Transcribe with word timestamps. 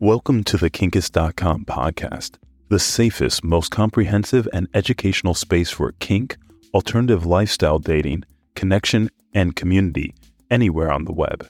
Welcome 0.00 0.44
to 0.44 0.56
the 0.56 0.70
Kinkist.com 0.70 1.64
podcast, 1.64 2.36
the 2.68 2.78
safest, 2.78 3.42
most 3.42 3.72
comprehensive, 3.72 4.46
and 4.52 4.68
educational 4.72 5.34
space 5.34 5.70
for 5.70 5.90
kink, 5.98 6.36
alternative 6.72 7.26
lifestyle 7.26 7.80
dating, 7.80 8.22
connection, 8.54 9.10
and 9.34 9.56
community 9.56 10.14
anywhere 10.52 10.92
on 10.92 11.04
the 11.04 11.12
web. 11.12 11.48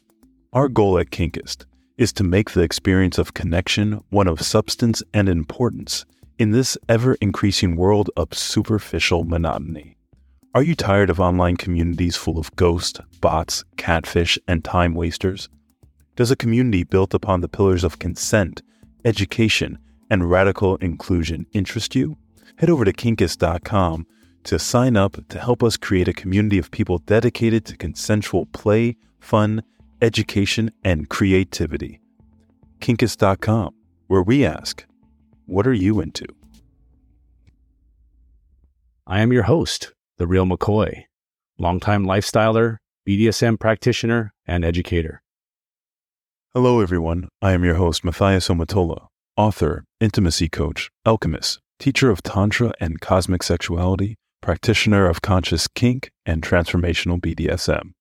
Our 0.55 0.71
goal 0.71 0.99
at 0.99 1.11
Kinkist 1.11 1.67
is 1.99 2.11
to 2.15 2.25
make 2.25 2.53
the 2.53 2.63
experience 2.63 3.19
of 3.19 3.35
connection 3.35 4.03
one 4.09 4.27
of 4.27 4.41
substance 4.41 5.03
and 5.13 5.29
importance 5.29 6.07
in 6.39 6.53
this 6.53 6.79
ever 6.89 7.17
increasing 7.21 7.77
world 7.77 8.09
of 8.17 8.33
superficial 8.33 9.25
monotony. 9.25 9.99
Are 10.55 10.63
you 10.63 10.75
tired 10.75 11.11
of 11.11 11.21
online 11.21 11.59
communities 11.59 12.17
full 12.17 12.39
of 12.39 12.57
ghosts, 12.57 12.99
bots, 13.21 13.63
catfish, 13.77 14.39
and 14.49 14.65
time 14.65 14.95
wasters? 14.95 15.51
Does 16.19 16.33
a 16.33 16.37
community 16.37 16.83
built 16.83 17.15
upon 17.15 17.43
the 17.43 17.49
pillars 17.49 17.85
of 17.85 18.01
consent, 18.01 18.61
education, 19.05 19.79
and 20.11 20.29
radical 20.29 20.75
inclusion 20.79 21.47
interest 21.53 21.95
you? 21.95 22.19
Head 22.57 22.69
over 22.69 22.85
to 22.85 22.93
kinkist.com 22.93 24.05
to 24.43 24.59
sign 24.59 24.97
up 24.97 25.29
to 25.29 25.39
help 25.39 25.63
us 25.63 25.77
create 25.77 26.09
a 26.09 26.13
community 26.13 26.59
of 26.59 26.73
people 26.73 26.99
dedicated 26.99 27.65
to 27.67 27.77
consensual 27.77 28.47
play, 28.47 28.97
fun, 29.21 29.63
education, 30.03 30.73
and 30.83 31.09
creativity. 31.09 32.01
Kinkist.com, 32.81 33.73
where 34.09 34.23
we 34.23 34.45
ask, 34.45 34.85
what 35.47 35.69
are 35.69 35.73
you 35.73 36.01
into? 36.01 36.27
I 39.07 39.21
am 39.21 39.33
your 39.33 39.45
host, 39.45 39.95
The 40.17 40.27
Real 40.27 40.47
McCoy, 40.47 41.05
longtime 41.61 42.07
lifestyler, 42.07 42.79
BDSM 43.09 43.61
practitioner, 43.61 44.35
and 44.49 44.65
educator. 44.65 45.23
Hello, 46.55 46.81
everyone. 46.81 47.29
I 47.43 47.53
am 47.53 47.63
your 47.63 47.75
host, 47.75 48.03
Matthias 48.03 48.49
Omatola, 48.49 49.09
author, 49.37 49.85
intimacy 50.01 50.49
coach, 50.49 50.91
alchemist, 51.05 51.61
teacher 51.79 52.09
of 52.09 52.23
Tantra 52.23 52.73
and 52.81 53.03
cosmic 53.03 53.43
sexuality, 53.43 54.17
practitioner 54.41 55.07
of 55.07 55.21
conscious 55.21 55.69
kink 55.69 56.11
and 56.25 56.41
transformational 56.41 57.21
BDSM. 57.21 57.93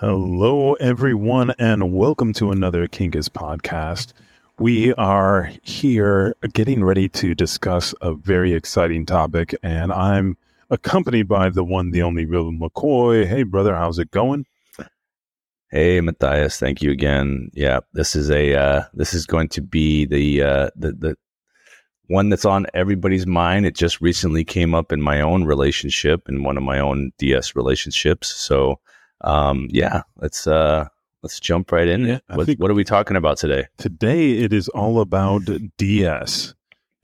Hello, 0.00 0.74
everyone, 0.74 1.54
and 1.58 1.94
welcome 1.94 2.34
to 2.34 2.50
another 2.50 2.86
Kinkist 2.86 3.30
podcast. 3.30 4.12
We 4.58 4.92
are 4.92 5.50
here 5.62 6.36
getting 6.52 6.84
ready 6.84 7.08
to 7.08 7.34
discuss 7.34 7.94
a 8.02 8.12
very 8.12 8.52
exciting 8.52 9.06
topic, 9.06 9.54
and 9.62 9.90
I'm 9.94 10.36
accompanied 10.68 11.26
by 11.26 11.48
the 11.48 11.64
one, 11.64 11.92
the 11.92 12.02
only 12.02 12.26
real 12.26 12.52
McCoy. 12.52 13.26
Hey, 13.26 13.44
brother, 13.44 13.74
how's 13.74 13.98
it 13.98 14.10
going? 14.10 14.44
Hey, 15.74 16.02
Matthias, 16.02 16.58
thank 16.58 16.82
you 16.82 16.90
again. 16.90 17.50
Yeah, 17.54 17.80
this 17.94 18.14
is 18.14 18.30
a 18.30 18.54
uh, 18.54 18.82
this 18.92 19.14
is 19.14 19.24
going 19.24 19.48
to 19.48 19.62
be 19.62 20.04
the 20.04 20.42
uh, 20.42 20.70
the 20.76 20.92
the 20.92 21.16
one 22.08 22.28
that's 22.28 22.44
on 22.44 22.66
everybody's 22.74 23.26
mind. 23.26 23.64
It 23.64 23.74
just 23.74 24.02
recently 24.02 24.44
came 24.44 24.74
up 24.74 24.92
in 24.92 25.00
my 25.00 25.22
own 25.22 25.44
relationship, 25.44 26.28
in 26.28 26.42
one 26.42 26.58
of 26.58 26.62
my 26.62 26.78
own 26.78 27.10
DS 27.16 27.56
relationships. 27.56 28.34
So, 28.34 28.80
um, 29.22 29.68
yeah, 29.70 30.02
let's 30.18 30.46
uh, 30.46 30.88
let's 31.22 31.40
jump 31.40 31.72
right 31.72 31.88
in. 31.88 32.04
Yeah, 32.04 32.18
what, 32.26 32.50
what 32.58 32.70
are 32.70 32.74
we 32.74 32.84
talking 32.84 33.16
about 33.16 33.38
today? 33.38 33.66
Today, 33.78 34.32
it 34.32 34.52
is 34.52 34.68
all 34.68 35.00
about 35.00 35.48
DS. 35.78 36.54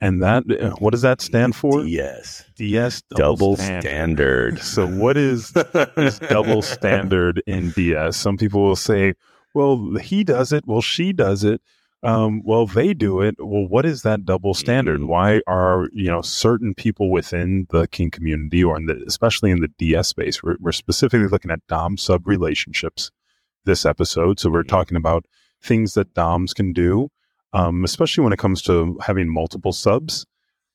And 0.01 0.23
that, 0.23 0.43
uh, 0.49 0.71
what 0.79 0.91
does 0.91 1.01
that 1.01 1.19
stand 1.19 1.55
for? 1.55 1.83
DS. 1.83 2.45
DS 2.55 3.01
double, 3.01 3.35
double 3.35 3.55
standard. 3.57 4.59
standard. 4.59 4.59
So, 4.63 4.87
what 4.87 5.17
is 5.17 5.51
this 5.51 6.19
double 6.19 6.61
standard 6.75 7.43
in 7.45 7.71
DS? 7.71 8.15
Some 8.15 8.37
people 8.37 8.63
will 8.63 8.77
say, 8.77 9.15
well, 9.53 9.95
he 9.95 10.23
does 10.23 10.53
it. 10.53 10.65
Well, 10.65 10.81
she 10.81 11.11
does 11.11 11.43
it. 11.43 11.61
Um, 12.01 12.41
well, 12.45 12.65
they 12.65 12.93
do 12.93 13.19
it. 13.19 13.35
Well, 13.39 13.67
what 13.67 13.85
is 13.85 14.03
that 14.03 14.25
double 14.25 14.53
standard? 14.53 14.99
Mm-hmm. 14.99 15.09
Why 15.09 15.41
are 15.47 15.89
you 15.91 16.09
know 16.09 16.21
certain 16.21 16.73
people 16.73 17.11
within 17.11 17.67
the 17.71 17.87
kink 17.87 18.13
community, 18.13 18.63
or 18.63 18.77
in 18.77 18.85
the, 18.85 19.03
especially 19.05 19.51
in 19.51 19.59
the 19.59 19.67
DS 19.77 20.07
space, 20.07 20.41
we're, 20.41 20.55
we're 20.61 20.71
specifically 20.71 21.27
looking 21.27 21.51
at 21.51 21.65
dom 21.67 21.97
sub 21.97 22.25
relationships 22.25 23.11
this 23.65 23.85
episode. 23.85 24.39
So 24.39 24.49
we're 24.49 24.61
mm-hmm. 24.61 24.69
talking 24.69 24.97
about 24.97 25.25
things 25.61 25.93
that 25.95 26.13
DOMs 26.13 26.53
can 26.53 26.71
do 26.71 27.09
um, 27.53 27.83
especially 27.83 28.23
when 28.23 28.33
it 28.33 28.39
comes 28.39 28.61
to 28.63 28.97
having 29.01 29.27
multiple 29.27 29.73
subs 29.73 30.25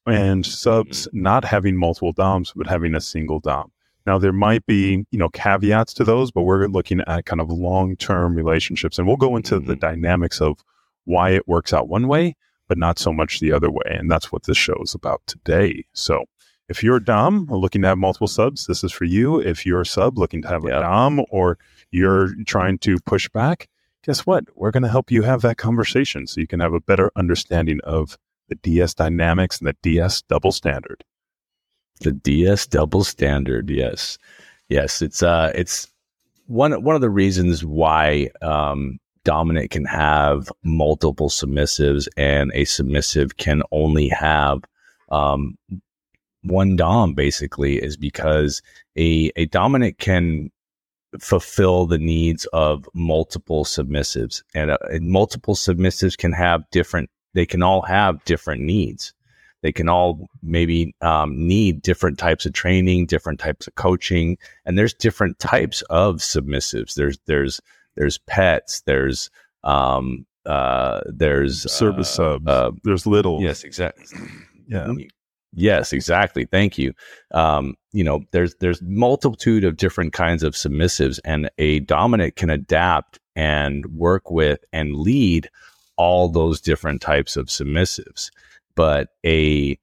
and 0.06 0.44
subs 0.44 1.06
mm-hmm. 1.06 1.22
not 1.22 1.44
having 1.44 1.76
multiple 1.76 2.12
DOMs, 2.12 2.52
but 2.54 2.66
having 2.66 2.94
a 2.94 3.00
single 3.00 3.40
DOM. 3.40 3.70
Now 4.06 4.18
there 4.18 4.32
might 4.32 4.66
be, 4.66 5.06
you 5.10 5.18
know, 5.18 5.30
caveats 5.30 5.94
to 5.94 6.04
those, 6.04 6.30
but 6.30 6.42
we're 6.42 6.66
looking 6.66 7.00
at 7.06 7.24
kind 7.24 7.40
of 7.40 7.50
long-term 7.50 8.34
relationships, 8.34 8.98
and 8.98 9.06
we'll 9.06 9.16
go 9.16 9.36
into 9.36 9.58
the 9.58 9.72
mm-hmm. 9.72 9.80
dynamics 9.80 10.40
of 10.40 10.62
why 11.04 11.30
it 11.30 11.48
works 11.48 11.72
out 11.72 11.88
one 11.88 12.06
way, 12.08 12.36
but 12.68 12.78
not 12.78 12.98
so 12.98 13.12
much 13.12 13.40
the 13.40 13.52
other 13.52 13.70
way, 13.70 13.84
and 13.86 14.10
that's 14.10 14.30
what 14.30 14.44
this 14.44 14.56
show 14.56 14.76
is 14.82 14.94
about 14.94 15.22
today. 15.26 15.84
So, 15.92 16.24
if 16.66 16.82
you're 16.82 16.96
a 16.96 17.04
Dom 17.04 17.46
looking 17.50 17.82
to 17.82 17.88
have 17.88 17.98
multiple 17.98 18.26
subs, 18.26 18.66
this 18.66 18.82
is 18.82 18.90
for 18.90 19.04
you. 19.04 19.38
If 19.38 19.66
you're 19.66 19.82
a 19.82 19.86
sub 19.86 20.16
looking 20.16 20.40
to 20.42 20.48
have 20.48 20.64
a 20.64 20.70
Dom, 20.70 21.22
or 21.28 21.58
you're 21.90 22.30
trying 22.46 22.78
to 22.78 22.98
push 23.04 23.28
back, 23.28 23.68
guess 24.04 24.26
what? 24.26 24.44
We're 24.54 24.70
going 24.70 24.82
to 24.82 24.88
help 24.88 25.10
you 25.10 25.22
have 25.22 25.42
that 25.42 25.56
conversation 25.56 26.26
so 26.26 26.40
you 26.40 26.46
can 26.46 26.60
have 26.60 26.74
a 26.74 26.80
better 26.80 27.10
understanding 27.16 27.80
of 27.84 28.18
the 28.48 28.54
DS 28.56 28.94
dynamics 28.94 29.58
and 29.58 29.66
the 29.66 29.76
DS 29.82 30.22
double 30.22 30.52
standard. 30.52 31.02
The 32.00 32.12
DS 32.12 32.66
double 32.66 33.04
standard, 33.04 33.70
yes, 33.70 34.18
yes. 34.68 35.00
It's 35.00 35.22
uh, 35.22 35.52
it's 35.54 35.88
one 36.46 36.82
one 36.82 36.94
of 36.94 37.00
the 37.00 37.10
reasons 37.10 37.64
why 37.64 38.30
um, 38.42 38.98
dominant 39.24 39.70
can 39.70 39.86
have 39.86 40.50
multiple 40.62 41.30
submissives 41.30 42.08
and 42.16 42.50
a 42.54 42.64
submissive 42.64 43.36
can 43.36 43.62
only 43.70 44.08
have 44.08 44.64
um, 45.10 45.56
one 46.42 46.76
dom. 46.76 47.14
Basically, 47.14 47.76
is 47.76 47.96
because 47.96 48.60
a 48.98 49.30
a 49.36 49.46
dominant 49.46 49.98
can 49.98 50.50
fulfill 51.20 51.86
the 51.86 51.98
needs 51.98 52.46
of 52.52 52.88
multiple 52.94 53.64
submissives. 53.64 54.42
And, 54.54 54.70
uh, 54.70 54.78
and, 54.90 55.08
multiple 55.08 55.54
submissives 55.54 56.16
can 56.16 56.32
have 56.32 56.68
different 56.70 57.10
they 57.34 57.46
can 57.46 57.62
all 57.62 57.82
have 57.82 58.24
different 58.24 58.62
needs. 58.62 59.12
They 59.62 59.72
can 59.72 59.88
all 59.88 60.28
maybe 60.42 60.94
um, 61.00 61.48
need 61.48 61.82
different 61.82 62.18
types 62.18 62.46
of 62.46 62.52
training 62.52 63.06
different 63.06 63.40
types 63.40 63.66
of 63.66 63.74
coaching 63.74 64.38
and 64.64 64.78
there's 64.78 64.94
different 64.94 65.38
types 65.38 65.82
of 65.90 66.16
submissives. 66.16 66.94
There's 66.94 67.18
there's 67.26 67.60
there's 67.96 68.18
pets 68.18 68.82
there's 68.86 69.30
um 69.62 70.26
uh 70.46 71.00
there's 71.06 71.70
service 71.70 72.18
uh, 72.18 72.38
subs. 72.38 72.46
uh, 72.46 72.70
there's 72.82 73.06
little 73.06 73.42
yes 73.42 73.64
exactly. 73.64 74.04
Yeah 74.68 74.92
Yes, 75.56 75.92
exactly. 75.92 76.46
Thank 76.46 76.78
you. 76.78 76.92
Um, 77.32 77.76
you 77.92 78.02
know, 78.02 78.24
there's 78.32 78.54
there's 78.56 78.82
multitude 78.82 79.64
of 79.64 79.76
different 79.76 80.12
kinds 80.12 80.42
of 80.42 80.54
submissives, 80.54 81.20
and 81.24 81.48
a 81.58 81.80
dominant 81.80 82.36
can 82.36 82.50
adapt 82.50 83.20
and 83.36 83.86
work 83.86 84.30
with 84.30 84.64
and 84.72 84.96
lead 84.96 85.48
all 85.96 86.28
those 86.28 86.60
different 86.60 87.00
types 87.00 87.36
of 87.36 87.46
submissives. 87.46 88.30
But 88.74 89.08
a 89.24 89.78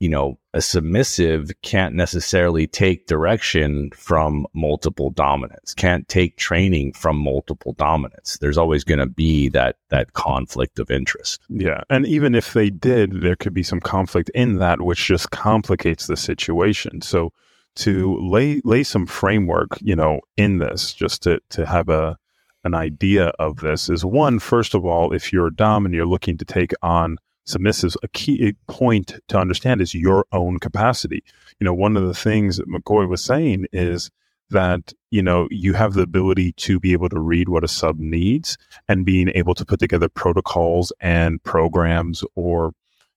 you 0.00 0.08
know, 0.08 0.38
a 0.54 0.62
submissive 0.62 1.50
can't 1.62 1.94
necessarily 1.94 2.66
take 2.66 3.06
direction 3.06 3.90
from 3.94 4.46
multiple 4.54 5.10
dominants, 5.10 5.74
can't 5.74 6.08
take 6.08 6.38
training 6.38 6.94
from 6.94 7.18
multiple 7.18 7.74
dominants. 7.74 8.38
There's 8.38 8.56
always 8.56 8.82
going 8.82 8.98
to 8.98 9.06
be 9.06 9.48
that 9.50 9.76
that 9.90 10.14
conflict 10.14 10.78
of 10.78 10.90
interest. 10.90 11.42
Yeah, 11.50 11.82
and 11.90 12.06
even 12.06 12.34
if 12.34 12.54
they 12.54 12.70
did, 12.70 13.20
there 13.20 13.36
could 13.36 13.52
be 13.52 13.62
some 13.62 13.80
conflict 13.80 14.30
in 14.30 14.56
that 14.56 14.80
which 14.80 15.06
just 15.06 15.30
complicates 15.30 16.06
the 16.06 16.16
situation. 16.16 17.02
So 17.02 17.32
to 17.76 18.16
lay 18.18 18.62
lay 18.64 18.82
some 18.82 19.06
framework, 19.06 19.78
you 19.82 19.94
know, 19.94 20.20
in 20.38 20.58
this 20.58 20.94
just 20.94 21.22
to 21.24 21.40
to 21.50 21.66
have 21.66 21.90
a 21.90 22.16
an 22.64 22.74
idea 22.74 23.28
of 23.38 23.58
this 23.58 23.90
is 23.90 24.02
one 24.02 24.38
first 24.38 24.74
of 24.74 24.86
all, 24.86 25.12
if 25.12 25.30
you're 25.30 25.48
a 25.48 25.54
dom 25.54 25.84
and 25.84 25.94
you're 25.94 26.06
looking 26.06 26.38
to 26.38 26.44
take 26.46 26.72
on 26.82 27.18
submissives, 27.50 27.96
a 28.02 28.08
key 28.08 28.54
point 28.68 29.14
to 29.28 29.38
understand 29.38 29.80
is 29.80 29.94
your 29.94 30.26
own 30.32 30.58
capacity. 30.58 31.22
You 31.58 31.64
know, 31.64 31.74
one 31.74 31.96
of 31.96 32.06
the 32.06 32.14
things 32.14 32.56
that 32.56 32.68
McCoy 32.68 33.08
was 33.08 33.22
saying 33.22 33.66
is 33.72 34.10
that, 34.50 34.92
you 35.10 35.22
know, 35.22 35.48
you 35.50 35.74
have 35.74 35.94
the 35.94 36.02
ability 36.02 36.52
to 36.52 36.80
be 36.80 36.92
able 36.92 37.08
to 37.08 37.20
read 37.20 37.48
what 37.48 37.64
a 37.64 37.68
sub 37.68 37.98
needs 37.98 38.58
and 38.88 39.06
being 39.06 39.30
able 39.34 39.54
to 39.54 39.64
put 39.64 39.80
together 39.80 40.08
protocols 40.08 40.92
and 41.00 41.42
programs 41.42 42.24
or 42.34 42.72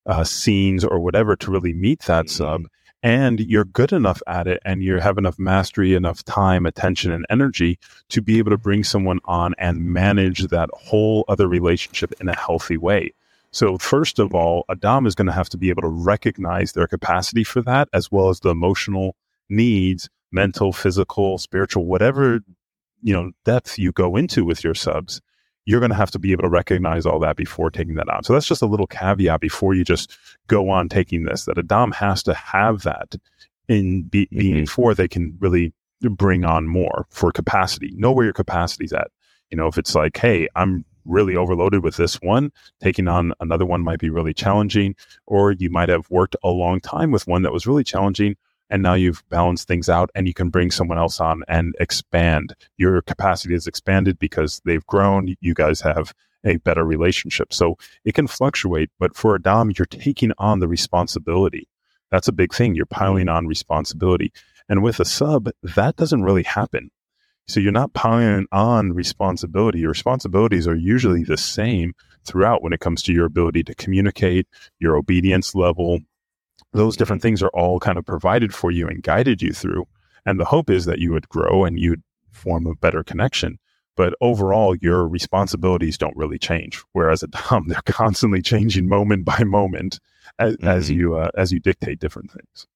uh, 0.05 0.23
scenes 0.23 0.83
or 0.83 0.99
whatever 0.99 1.35
to 1.35 1.51
really 1.51 1.73
meet 1.73 2.01
that 2.03 2.25
mm-hmm. 2.25 2.43
sub. 2.43 2.63
And 3.01 3.41
you're 3.41 3.65
good 3.65 3.91
enough 3.91 4.21
at 4.27 4.47
it 4.47 4.61
and 4.63 4.81
you 4.81 4.97
have 4.99 5.17
enough 5.17 5.37
mastery, 5.37 5.93
enough 5.93 6.23
time, 6.23 6.65
attention, 6.65 7.11
and 7.11 7.25
energy 7.29 7.77
to 8.09 8.21
be 8.21 8.37
able 8.37 8.51
to 8.51 8.57
bring 8.57 8.85
someone 8.85 9.19
on 9.25 9.53
and 9.57 9.83
manage 9.83 10.47
that 10.47 10.69
whole 10.71 11.25
other 11.27 11.49
relationship 11.49 12.13
in 12.21 12.29
a 12.29 12.35
healthy 12.35 12.77
way. 12.77 13.13
So, 13.53 13.77
first 13.77 14.19
of 14.19 14.33
all, 14.33 14.65
a 14.67 14.75
Dom 14.75 15.05
is 15.05 15.15
going 15.15 15.27
to 15.27 15.31
have 15.31 15.49
to 15.49 15.57
be 15.57 15.69
able 15.69 15.83
to 15.83 15.87
recognize 15.87 16.73
their 16.73 16.87
capacity 16.87 17.43
for 17.43 17.61
that, 17.61 17.87
as 17.93 18.11
well 18.11 18.29
as 18.29 18.39
the 18.41 18.49
emotional 18.49 19.15
needs, 19.49 20.09
mental, 20.31 20.73
physical, 20.73 21.37
spiritual, 21.37 21.85
whatever 21.85 22.41
you 23.03 23.13
know 23.13 23.31
depth 23.45 23.77
you 23.77 23.91
go 23.91 24.15
into 24.15 24.43
with 24.45 24.63
your 24.63 24.73
subs. 24.73 25.21
you're 25.65 25.79
going 25.79 25.91
to 25.91 25.95
have 25.95 26.11
to 26.11 26.19
be 26.19 26.31
able 26.31 26.43
to 26.43 26.49
recognize 26.49 27.05
all 27.05 27.19
that 27.19 27.37
before 27.37 27.69
taking 27.69 27.95
that 27.95 28.09
on. 28.09 28.23
So 28.23 28.33
that's 28.33 28.47
just 28.47 28.61
a 28.61 28.65
little 28.65 28.87
caveat 28.87 29.39
before 29.39 29.73
you 29.73 29.85
just 29.85 30.17
go 30.47 30.69
on 30.69 30.89
taking 30.89 31.23
this 31.23 31.45
that 31.45 31.57
a 31.57 31.63
Dom 31.63 31.91
has 31.93 32.21
to 32.23 32.33
have 32.33 32.83
that 32.83 33.15
in 33.69 34.03
be, 34.03 34.25
mm-hmm. 34.25 34.39
being 34.39 34.55
before 34.61 34.93
they 34.93 35.07
can 35.07 35.37
really 35.39 35.73
bring 36.01 36.43
on 36.43 36.67
more 36.67 37.05
for 37.09 37.31
capacity. 37.31 37.93
Know 37.95 38.11
where 38.11 38.25
your 38.25 38.33
capacity's 38.33 38.91
at. 38.91 39.09
You 39.51 39.57
know, 39.57 39.67
if 39.67 39.77
it's 39.77 39.95
like, 39.95 40.17
hey, 40.17 40.49
I'm 40.55 40.83
really 41.05 41.35
overloaded 41.35 41.83
with 41.83 41.97
this 41.97 42.15
one, 42.21 42.51
taking 42.81 43.07
on 43.07 43.33
another 43.39 43.65
one 43.65 43.81
might 43.81 43.99
be 43.99 44.09
really 44.09 44.33
challenging, 44.33 44.95
or 45.27 45.51
you 45.51 45.69
might 45.69 45.89
have 45.89 46.09
worked 46.09 46.35
a 46.43 46.49
long 46.49 46.79
time 46.79 47.11
with 47.11 47.27
one 47.27 47.41
that 47.43 47.53
was 47.53 47.67
really 47.67 47.83
challenging 47.83 48.35
and 48.73 48.81
now 48.81 48.95
you've 48.95 49.23
balanced 49.29 49.67
things 49.67 49.87
out 49.87 50.09
and 50.15 50.27
you 50.27 50.33
can 50.33 50.49
bring 50.49 50.71
someone 50.71 50.97
else 50.97 51.19
on 51.19 51.43
and 51.47 51.75
expand. 51.79 52.55
Your 52.77 53.03
capacity 53.03 53.53
is 53.53 53.67
expanded 53.67 54.17
because 54.17 54.61
they've 54.65 54.85
grown. 54.87 55.35
You 55.41 55.53
guys 55.53 55.79
have 55.81 56.13
a 56.43 56.57
better 56.57 56.83
relationship. 56.83 57.53
So 57.53 57.77
it 58.03 58.15
can 58.15 58.25
fluctuate 58.25 58.89
but 58.99 59.15
for 59.15 59.35
a 59.35 59.41
dom 59.41 59.71
you're 59.77 59.85
taking 59.85 60.31
on 60.39 60.59
the 60.59 60.67
responsibility. 60.67 61.69
That's 62.09 62.27
a 62.27 62.33
big 62.33 62.51
thing. 62.51 62.73
You're 62.73 62.87
piling 62.87 63.29
on 63.29 63.45
responsibility. 63.45 64.33
And 64.67 64.81
with 64.81 64.99
a 64.99 65.05
sub 65.05 65.49
that 65.61 65.95
doesn't 65.95 66.23
really 66.23 66.43
happen 66.43 66.89
so 67.47 67.59
you're 67.59 67.71
not 67.71 67.93
piling 67.93 68.45
on 68.51 68.93
responsibility 68.93 69.79
your 69.79 69.89
responsibilities 69.89 70.67
are 70.67 70.75
usually 70.75 71.23
the 71.23 71.37
same 71.37 71.93
throughout 72.25 72.63
when 72.63 72.73
it 72.73 72.79
comes 72.79 73.03
to 73.03 73.13
your 73.13 73.25
ability 73.25 73.63
to 73.63 73.75
communicate 73.75 74.47
your 74.79 74.95
obedience 74.95 75.53
level 75.53 75.99
those 76.73 76.97
different 76.97 77.21
things 77.21 77.41
are 77.41 77.49
all 77.49 77.79
kind 77.79 77.97
of 77.97 78.05
provided 78.05 78.53
for 78.53 78.71
you 78.71 78.87
and 78.87 79.03
guided 79.03 79.41
you 79.41 79.53
through. 79.53 79.85
And 80.25 80.39
the 80.39 80.45
hope 80.45 80.69
is 80.69 80.85
that 80.85 80.99
you 80.99 81.11
would 81.11 81.29
grow 81.29 81.65
and 81.65 81.79
you'd 81.79 82.03
form 82.31 82.65
a 82.65 82.75
better 82.75 83.03
connection. 83.03 83.59
But 83.95 84.15
overall, 84.21 84.75
your 84.75 85.07
responsibilities 85.07 85.99
don't 85.99 86.17
really 86.17 86.39
change. 86.39 86.81
Whereas 86.93 87.21
a 87.21 87.27
Dom, 87.27 87.67
they're 87.67 87.81
constantly 87.85 88.41
changing 88.41 88.87
moment 88.87 89.25
by 89.25 89.43
moment 89.43 89.99
as, 90.39 90.55
mm-hmm. 90.55 90.67
as 90.67 90.89
you 90.89 91.15
uh, 91.15 91.29
as 91.37 91.51
you 91.51 91.59
dictate 91.59 91.99
different 91.99 92.31
things. 92.31 92.67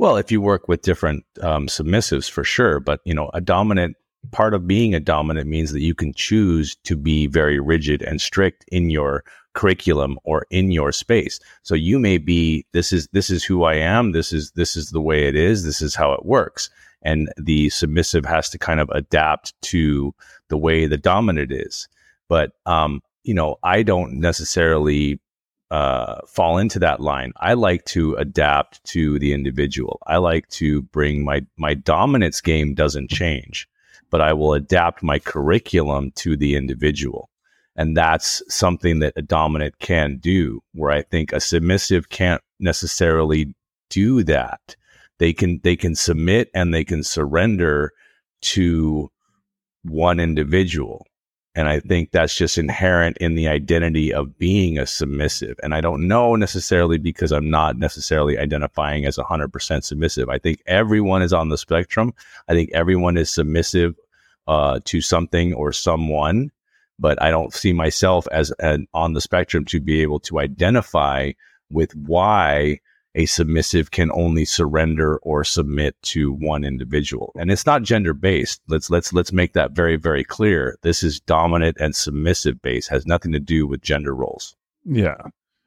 Well, 0.00 0.16
if 0.16 0.32
you 0.32 0.40
work 0.40 0.66
with 0.66 0.80
different 0.80 1.26
um, 1.42 1.66
submissives, 1.66 2.30
for 2.30 2.42
sure. 2.42 2.80
But 2.80 3.02
you 3.04 3.12
know, 3.12 3.30
a 3.34 3.40
dominant 3.42 3.98
part 4.30 4.54
of 4.54 4.66
being 4.66 4.94
a 4.94 4.98
dominant 4.98 5.46
means 5.46 5.72
that 5.72 5.82
you 5.82 5.94
can 5.94 6.14
choose 6.14 6.74
to 6.84 6.96
be 6.96 7.26
very 7.26 7.60
rigid 7.60 8.00
and 8.00 8.18
strict 8.18 8.64
in 8.72 8.88
your 8.88 9.24
curriculum 9.52 10.18
or 10.24 10.46
in 10.48 10.70
your 10.70 10.90
space. 10.90 11.38
So 11.64 11.74
you 11.74 11.98
may 11.98 12.16
be 12.16 12.64
this 12.72 12.94
is 12.94 13.08
this 13.12 13.28
is 13.28 13.44
who 13.44 13.64
I 13.64 13.74
am, 13.74 14.12
this 14.12 14.32
is 14.32 14.52
this 14.52 14.74
is 14.74 14.88
the 14.88 15.02
way 15.02 15.28
it 15.28 15.36
is, 15.36 15.64
this 15.64 15.82
is 15.82 15.94
how 15.94 16.14
it 16.14 16.24
works. 16.24 16.70
And 17.02 17.30
the 17.36 17.68
submissive 17.68 18.24
has 18.24 18.48
to 18.50 18.58
kind 18.58 18.80
of 18.80 18.88
adapt 18.94 19.52
to 19.64 20.14
the 20.48 20.56
way 20.56 20.86
the 20.86 20.96
dominant 20.96 21.52
is. 21.52 21.88
But 22.26 22.52
um, 22.64 23.02
you 23.22 23.34
know, 23.34 23.58
I 23.62 23.82
don't 23.82 24.14
necessarily 24.14 25.20
uh, 25.70 26.20
fall 26.26 26.58
into 26.58 26.78
that 26.80 27.00
line. 27.00 27.32
I 27.36 27.54
like 27.54 27.84
to 27.86 28.14
adapt 28.14 28.82
to 28.84 29.18
the 29.18 29.32
individual. 29.32 30.00
I 30.06 30.16
like 30.16 30.48
to 30.50 30.82
bring 30.82 31.24
my 31.24 31.46
my 31.56 31.74
dominance 31.74 32.40
game 32.40 32.74
doesn't 32.74 33.10
change, 33.10 33.68
but 34.10 34.20
I 34.20 34.32
will 34.32 34.54
adapt 34.54 35.02
my 35.02 35.18
curriculum 35.18 36.10
to 36.16 36.36
the 36.36 36.56
individual. 36.56 37.30
And 37.76 37.96
that's 37.96 38.42
something 38.48 38.98
that 38.98 39.14
a 39.16 39.22
dominant 39.22 39.78
can 39.78 40.18
do, 40.18 40.60
where 40.74 40.90
I 40.90 41.02
think 41.02 41.32
a 41.32 41.40
submissive 41.40 42.08
can't 42.08 42.42
necessarily 42.58 43.54
do 43.88 44.22
that. 44.24 44.76
They 45.18 45.32
can, 45.32 45.60
they 45.62 45.76
can 45.76 45.94
submit 45.94 46.50
and 46.52 46.74
they 46.74 46.84
can 46.84 47.02
surrender 47.02 47.92
to 48.42 49.10
one 49.82 50.18
individual. 50.18 51.06
And 51.54 51.68
I 51.68 51.80
think 51.80 52.12
that's 52.12 52.36
just 52.36 52.58
inherent 52.58 53.18
in 53.18 53.34
the 53.34 53.48
identity 53.48 54.12
of 54.12 54.38
being 54.38 54.78
a 54.78 54.86
submissive. 54.86 55.58
And 55.62 55.74
I 55.74 55.80
don't 55.80 56.06
know 56.06 56.36
necessarily 56.36 56.96
because 56.96 57.32
I'm 57.32 57.50
not 57.50 57.76
necessarily 57.76 58.38
identifying 58.38 59.04
as 59.04 59.16
100% 59.16 59.84
submissive. 59.84 60.28
I 60.28 60.38
think 60.38 60.62
everyone 60.66 61.22
is 61.22 61.32
on 61.32 61.48
the 61.48 61.58
spectrum. 61.58 62.14
I 62.48 62.52
think 62.52 62.70
everyone 62.72 63.16
is 63.16 63.30
submissive 63.30 63.96
uh, 64.46 64.78
to 64.84 65.00
something 65.00 65.52
or 65.54 65.72
someone 65.72 66.52
but 67.00 67.20
I 67.20 67.30
don't 67.30 67.54
see 67.54 67.72
myself 67.72 68.28
as 68.30 68.52
an, 68.60 68.86
on 68.92 69.14
the 69.14 69.20
spectrum 69.22 69.64
to 69.66 69.80
be 69.80 70.02
able 70.02 70.20
to 70.20 70.38
identify 70.38 71.32
with 71.70 71.96
why 71.96 72.80
a 73.14 73.26
submissive 73.26 73.90
can 73.90 74.10
only 74.12 74.44
surrender 74.44 75.18
or 75.18 75.42
submit 75.44 76.00
to 76.02 76.32
one 76.32 76.64
individual. 76.64 77.32
And 77.36 77.50
it's 77.50 77.66
not 77.66 77.82
gender 77.82 78.14
based. 78.14 78.60
Let's 78.68 78.90
let's 78.90 79.12
let's 79.12 79.32
make 79.32 79.52
that 79.54 79.72
very 79.72 79.96
very 79.96 80.24
clear. 80.24 80.78
This 80.82 81.02
is 81.02 81.20
dominant 81.20 81.76
and 81.80 81.94
submissive 81.94 82.62
based 82.62 82.88
has 82.90 83.06
nothing 83.06 83.32
to 83.32 83.40
do 83.40 83.66
with 83.66 83.82
gender 83.82 84.14
roles. 84.14 84.56
Yeah. 84.84 85.16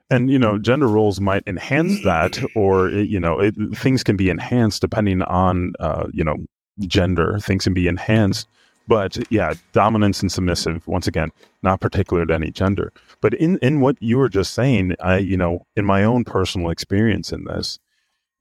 And 0.10 0.30
you 0.30 0.40
know, 0.40 0.57
gender 0.57 0.88
roles 0.88 1.19
might 1.19 1.44
enhance 1.48 2.04
that 2.04 2.40
or 2.56 2.90
you 2.90 3.19
know, 3.19 3.40
it, 3.40 3.56
things 3.75 4.04
can 4.04 4.16
be 4.16 4.30
enhanced 4.30 4.81
depending 4.81 5.22
on 5.24 5.74
uh, 5.80 6.07
you 6.13 6.24
know, 6.24 6.38
gender. 6.81 7.39
Things 7.39 7.66
can 7.66 7.74
be 7.74 7.88
enhanced 7.88 8.48
but 8.88 9.18
yeah, 9.31 9.53
dominance 9.71 10.21
and 10.21 10.31
submissive, 10.31 10.88
once 10.88 11.07
again, 11.07 11.31
not 11.62 11.80
particular 11.80 12.25
to 12.25 12.33
any 12.33 12.51
gender. 12.51 12.91
But 13.21 13.33
in, 13.33 13.57
in 13.59 13.80
what 13.80 14.01
you 14.01 14.18
were 14.18 14.30
just 14.30 14.53
saying, 14.53 14.95
I, 15.00 15.18
you 15.18 15.38
know, 15.38 15.65
in 15.75 15.85
my 15.85 16.03
own 16.03 16.24
personal 16.24 16.69
experience 16.69 17.31
in 17.31 17.45
this, 17.45 17.80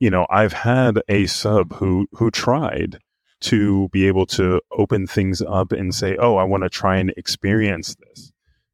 you 0.00 0.10
know, 0.10 0.26
I've 0.30 0.52
had 0.52 1.00
a 1.08 1.26
sub 1.26 1.74
who 1.74 2.08
who 2.12 2.30
tried 2.30 2.98
to 3.42 3.88
be 3.90 4.06
able 4.06 4.26
to 4.26 4.60
open 4.72 5.06
things 5.06 5.42
up 5.42 5.70
and 5.70 5.94
say, 5.94 6.16
"Oh, 6.16 6.36
I 6.36 6.44
want 6.44 6.64
to 6.64 6.68
try 6.68 6.96
and 6.96 7.10
experience 7.16 7.94
this." 7.94 8.32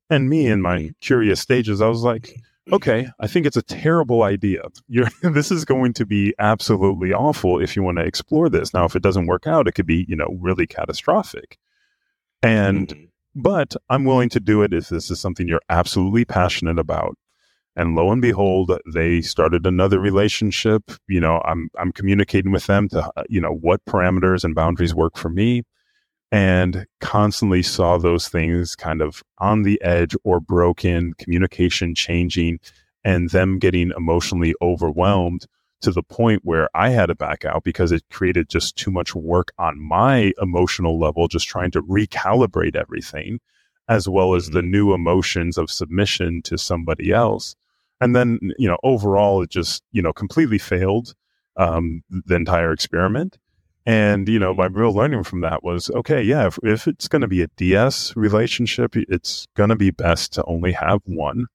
And 0.09 0.31
me 0.31 0.47
in 0.47 0.63
my 0.63 0.93
curious 1.03 1.41
stages, 1.41 1.83
I 1.83 1.89
was 1.89 2.03
like, 2.03 2.41
"Okay, 2.73 3.09
I 3.21 3.27
think 3.27 3.47
it's 3.47 3.57
a 3.57 3.63
terrible 3.63 4.23
idea. 4.23 4.63
You're, 4.89 5.09
this 5.23 5.51
is 5.51 5.65
going 5.65 5.93
to 5.95 6.07
be 6.07 6.35
absolutely 6.39 7.13
awful 7.13 7.61
if 7.61 7.77
you 7.77 7.83
want 7.83 7.99
to 7.99 8.05
explore 8.05 8.49
this. 8.49 8.75
Now, 8.75 8.85
if 8.85 8.97
it 8.97 9.03
doesn't 9.03 9.27
work 9.27 9.47
out, 9.47 9.69
it 9.69 9.73
could 9.73 9.87
be, 9.87 10.05
you 10.09 10.17
know, 10.17 10.37
really 10.41 10.67
catastrophic." 10.67 11.59
And, 12.43 12.89
mm-hmm. 12.89 13.05
but 13.35 13.75
I'm 13.91 14.05
willing 14.05 14.29
to 14.31 14.41
do 14.41 14.63
it 14.63 14.73
if 14.73 14.89
this 14.89 15.11
is 15.11 15.21
something 15.21 15.49
you're 15.49 15.61
absolutely 15.69 16.25
passionate 16.25 16.79
about. 16.79 17.17
And 17.75 17.95
lo 17.95 18.11
and 18.11 18.21
behold, 18.21 18.73
they 18.93 19.21
started 19.21 19.65
another 19.65 20.01
relationship. 20.01 20.91
You 21.09 21.21
know, 21.21 21.41
I'm, 21.45 21.69
I'm 21.79 21.93
communicating 21.93 22.51
with 22.51 22.67
them 22.67 22.89
to, 22.89 23.11
uh, 23.17 23.23
you 23.29 23.41
know, 23.41 23.53
what 23.53 23.85
parameters 23.85 24.43
and 24.45 24.55
boundaries 24.55 24.95
work 24.95 25.17
for 25.17 25.29
me 25.29 25.63
and 26.31 26.87
constantly 27.01 27.63
saw 27.63 27.97
those 27.97 28.29
things 28.29 28.77
kind 28.77 29.01
of 29.01 29.23
on 29.39 29.63
the 29.63 29.81
edge 29.83 30.15
or 30.25 30.41
broken, 30.41 31.15
communication 31.15 31.95
changing, 31.95 32.61
and 33.05 33.31
them 33.31 33.59
getting 33.59 33.93
emotionally 33.97 34.55
overwhelmed 34.61 35.47
to 35.81 35.91
the 35.93 36.03
point 36.03 36.43
where 36.45 36.69
I 36.75 36.91
had 36.91 37.07
to 37.07 37.15
back 37.15 37.45
out 37.45 37.65
because 37.65 37.93
it 37.93 38.03
created 38.11 38.49
just 38.49 38.77
too 38.77 38.91
much 38.91 39.15
work 39.15 39.53
on 39.59 39.81
my 39.81 40.33
emotional 40.43 40.99
level, 40.99 41.29
just 41.29 41.47
trying 41.47 41.71
to 41.73 41.83
recalibrate 41.83 42.77
everything, 42.77 43.41
as 43.89 44.09
well 44.09 44.35
as 44.35 44.51
the 44.51 44.61
mm-hmm. 44.61 44.71
new 44.71 44.93
emotions 44.95 45.57
of 45.57 45.71
submission 45.71 46.43
to 46.43 46.59
somebody 46.59 47.13
else. 47.13 47.55
And 48.01 48.15
then, 48.15 48.39
you 48.59 48.69
know, 48.69 48.79
overall, 48.83 49.43
it 49.43 49.51
just, 49.51 49.83
you 49.93 50.03
know, 50.03 50.13
completely 50.13 50.59
failed 50.59 51.15
um, 51.57 52.03
the 52.11 52.35
entire 52.35 52.73
experiment. 52.73 53.39
And, 53.89 54.29
you 54.29 54.39
know, 54.39 54.53
my 54.53 54.67
real 54.67 54.93
learning 54.93 55.25
from 55.25 55.41
that 55.41 55.65
was 55.65 55.89
okay, 55.91 56.23
yeah, 56.23 56.47
if, 56.47 56.59
if 56.63 56.87
it's 56.87 57.09
going 57.09 57.23
to 57.23 57.29
be 57.29 57.41
a 57.41 57.47
DS 57.57 58.15
relationship, 58.17 58.95
it's 58.95 59.47
going 59.57 59.71
to 59.71 59.77
be 59.77 59.91
best 59.91 60.35
to 60.35 60.45
only 60.45 60.73
have 60.73 61.01
one 61.07 61.47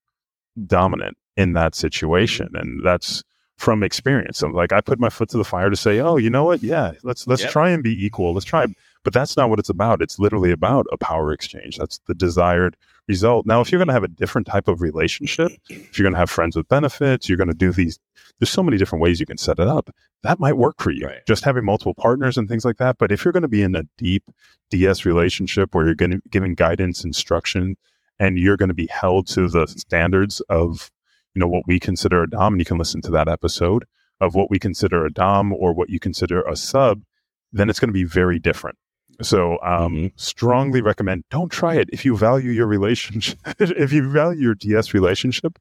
dominant 0.65 1.15
in 1.37 1.53
that 1.53 1.75
situation. 1.75 2.49
And 2.55 2.83
that's, 2.83 3.23
from 3.57 3.83
experience. 3.83 4.39
So 4.39 4.47
like 4.47 4.73
I 4.73 4.81
put 4.81 4.99
my 4.99 5.09
foot 5.09 5.29
to 5.29 5.37
the 5.37 5.43
fire 5.43 5.69
to 5.69 5.75
say, 5.75 5.99
oh, 5.99 6.17
you 6.17 6.29
know 6.29 6.43
what? 6.43 6.63
Yeah, 6.63 6.93
let's 7.03 7.27
let's 7.27 7.43
yep. 7.43 7.51
try 7.51 7.69
and 7.69 7.83
be 7.83 8.05
equal. 8.05 8.33
Let's 8.33 8.45
try. 8.45 8.65
But 9.03 9.13
that's 9.13 9.36
not 9.36 9.50
what 9.50 9.60
it's 9.60 9.69
about. 9.69 10.01
It's 10.01 10.19
literally 10.19 10.51
about 10.51 10.86
a 10.91 10.98
power 10.98 11.31
exchange. 11.31 11.77
That's 11.77 12.00
the 12.07 12.13
desired 12.13 12.77
result. 13.07 13.45
Now, 13.45 13.60
if 13.62 13.72
you're 13.72 13.79
going 13.79 13.89
to 13.89 13.93
have 13.93 14.03
a 14.03 14.07
different 14.07 14.48
type 14.48 14.67
of 14.67 14.81
relationship, 14.81 15.51
if 15.69 15.98
you're 15.98 16.05
going 16.05 16.13
to 16.13 16.19
have 16.19 16.29
friends 16.29 16.55
with 16.55 16.67
benefits, 16.69 17.27
you're 17.27 17.38
going 17.38 17.50
to 17.50 17.53
do 17.53 17.72
these. 17.72 18.00
There's 18.39 18.50
so 18.50 18.63
many 18.63 18.77
different 18.77 19.01
ways 19.01 19.19
you 19.19 19.25
can 19.25 19.38
set 19.38 19.60
it 19.60 19.67
up. 19.67 19.89
That 20.24 20.39
might 20.39 20.57
work 20.57 20.81
for 20.81 20.91
you. 20.91 21.07
Right. 21.07 21.25
Just 21.27 21.43
having 21.43 21.65
multiple 21.65 21.93
partners 21.93 22.38
and 22.38 22.48
things 22.48 22.63
like 22.63 22.77
that. 22.77 22.98
But 22.98 23.12
if 23.12 23.25
you're 23.25 23.33
going 23.33 23.41
to 23.41 23.50
be 23.50 23.62
in 23.62 23.75
a 23.75 23.83
deep 23.98 24.24
DS 24.69 25.05
relationship 25.05 25.75
where 25.75 25.86
you're 25.86 25.95
going 25.95 26.12
to 26.12 26.22
giving 26.29 26.55
guidance, 26.55 27.03
instruction, 27.03 27.75
and 28.19 28.38
you're 28.38 28.57
going 28.57 28.69
to 28.69 28.75
be 28.75 28.88
held 28.88 29.27
to 29.27 29.48
the 29.50 29.67
standards 29.67 30.39
of 30.50 30.91
you 31.33 31.39
know 31.39 31.48
what 31.48 31.67
we 31.67 31.79
consider 31.79 32.24
a 32.24 32.29
dom 32.29 32.53
and 32.53 32.62
you 32.62 32.65
can 32.65 32.77
listen 32.77 33.01
to 33.01 33.12
that 33.12 33.27
episode 33.27 33.86
of 34.22 34.36
what 34.36 34.50
we 34.50 34.60
consider 34.60 35.05
a 35.05 35.12
dom 35.12 35.51
or 35.53 35.74
what 35.74 35.89
you 35.89 36.00
consider 36.00 36.41
a 36.43 36.55
sub 36.55 37.03
then 37.51 37.69
it's 37.69 37.79
going 37.79 37.89
to 37.89 37.93
be 37.93 38.03
very 38.03 38.39
different 38.39 38.77
so 39.22 39.53
um, 39.62 39.93
mm-hmm. 39.93 40.08
strongly 40.15 40.82
recommend 40.82 41.24
don't 41.29 41.51
try 41.51 41.75
it 41.75 41.89
if 41.91 42.05
you 42.05 42.15
value 42.15 42.51
your 42.51 42.67
relationship 42.67 43.38
if 43.60 43.91
you 43.91 44.10
value 44.10 44.41
your 44.41 44.55
ds 44.55 44.93
relationship 44.93 45.60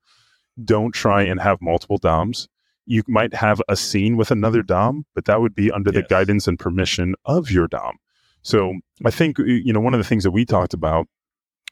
don't 0.64 0.92
try 0.92 1.22
and 1.22 1.40
have 1.40 1.60
multiple 1.60 1.98
doms 1.98 2.48
you 2.84 3.02
might 3.06 3.34
have 3.34 3.62
a 3.68 3.76
scene 3.76 4.16
with 4.16 4.30
another 4.30 4.62
dom 4.62 5.04
but 5.14 5.24
that 5.24 5.40
would 5.40 5.54
be 5.54 5.70
under 5.70 5.90
yes. 5.92 6.02
the 6.02 6.08
guidance 6.08 6.46
and 6.46 6.58
permission 6.58 7.14
of 7.24 7.50
your 7.50 7.68
dom 7.68 7.96
so 8.42 8.74
i 9.04 9.10
think 9.10 9.38
you 9.38 9.72
know 9.72 9.80
one 9.80 9.94
of 9.94 9.98
the 9.98 10.04
things 10.04 10.24
that 10.24 10.30
we 10.30 10.44
talked 10.44 10.74
about 10.74 11.06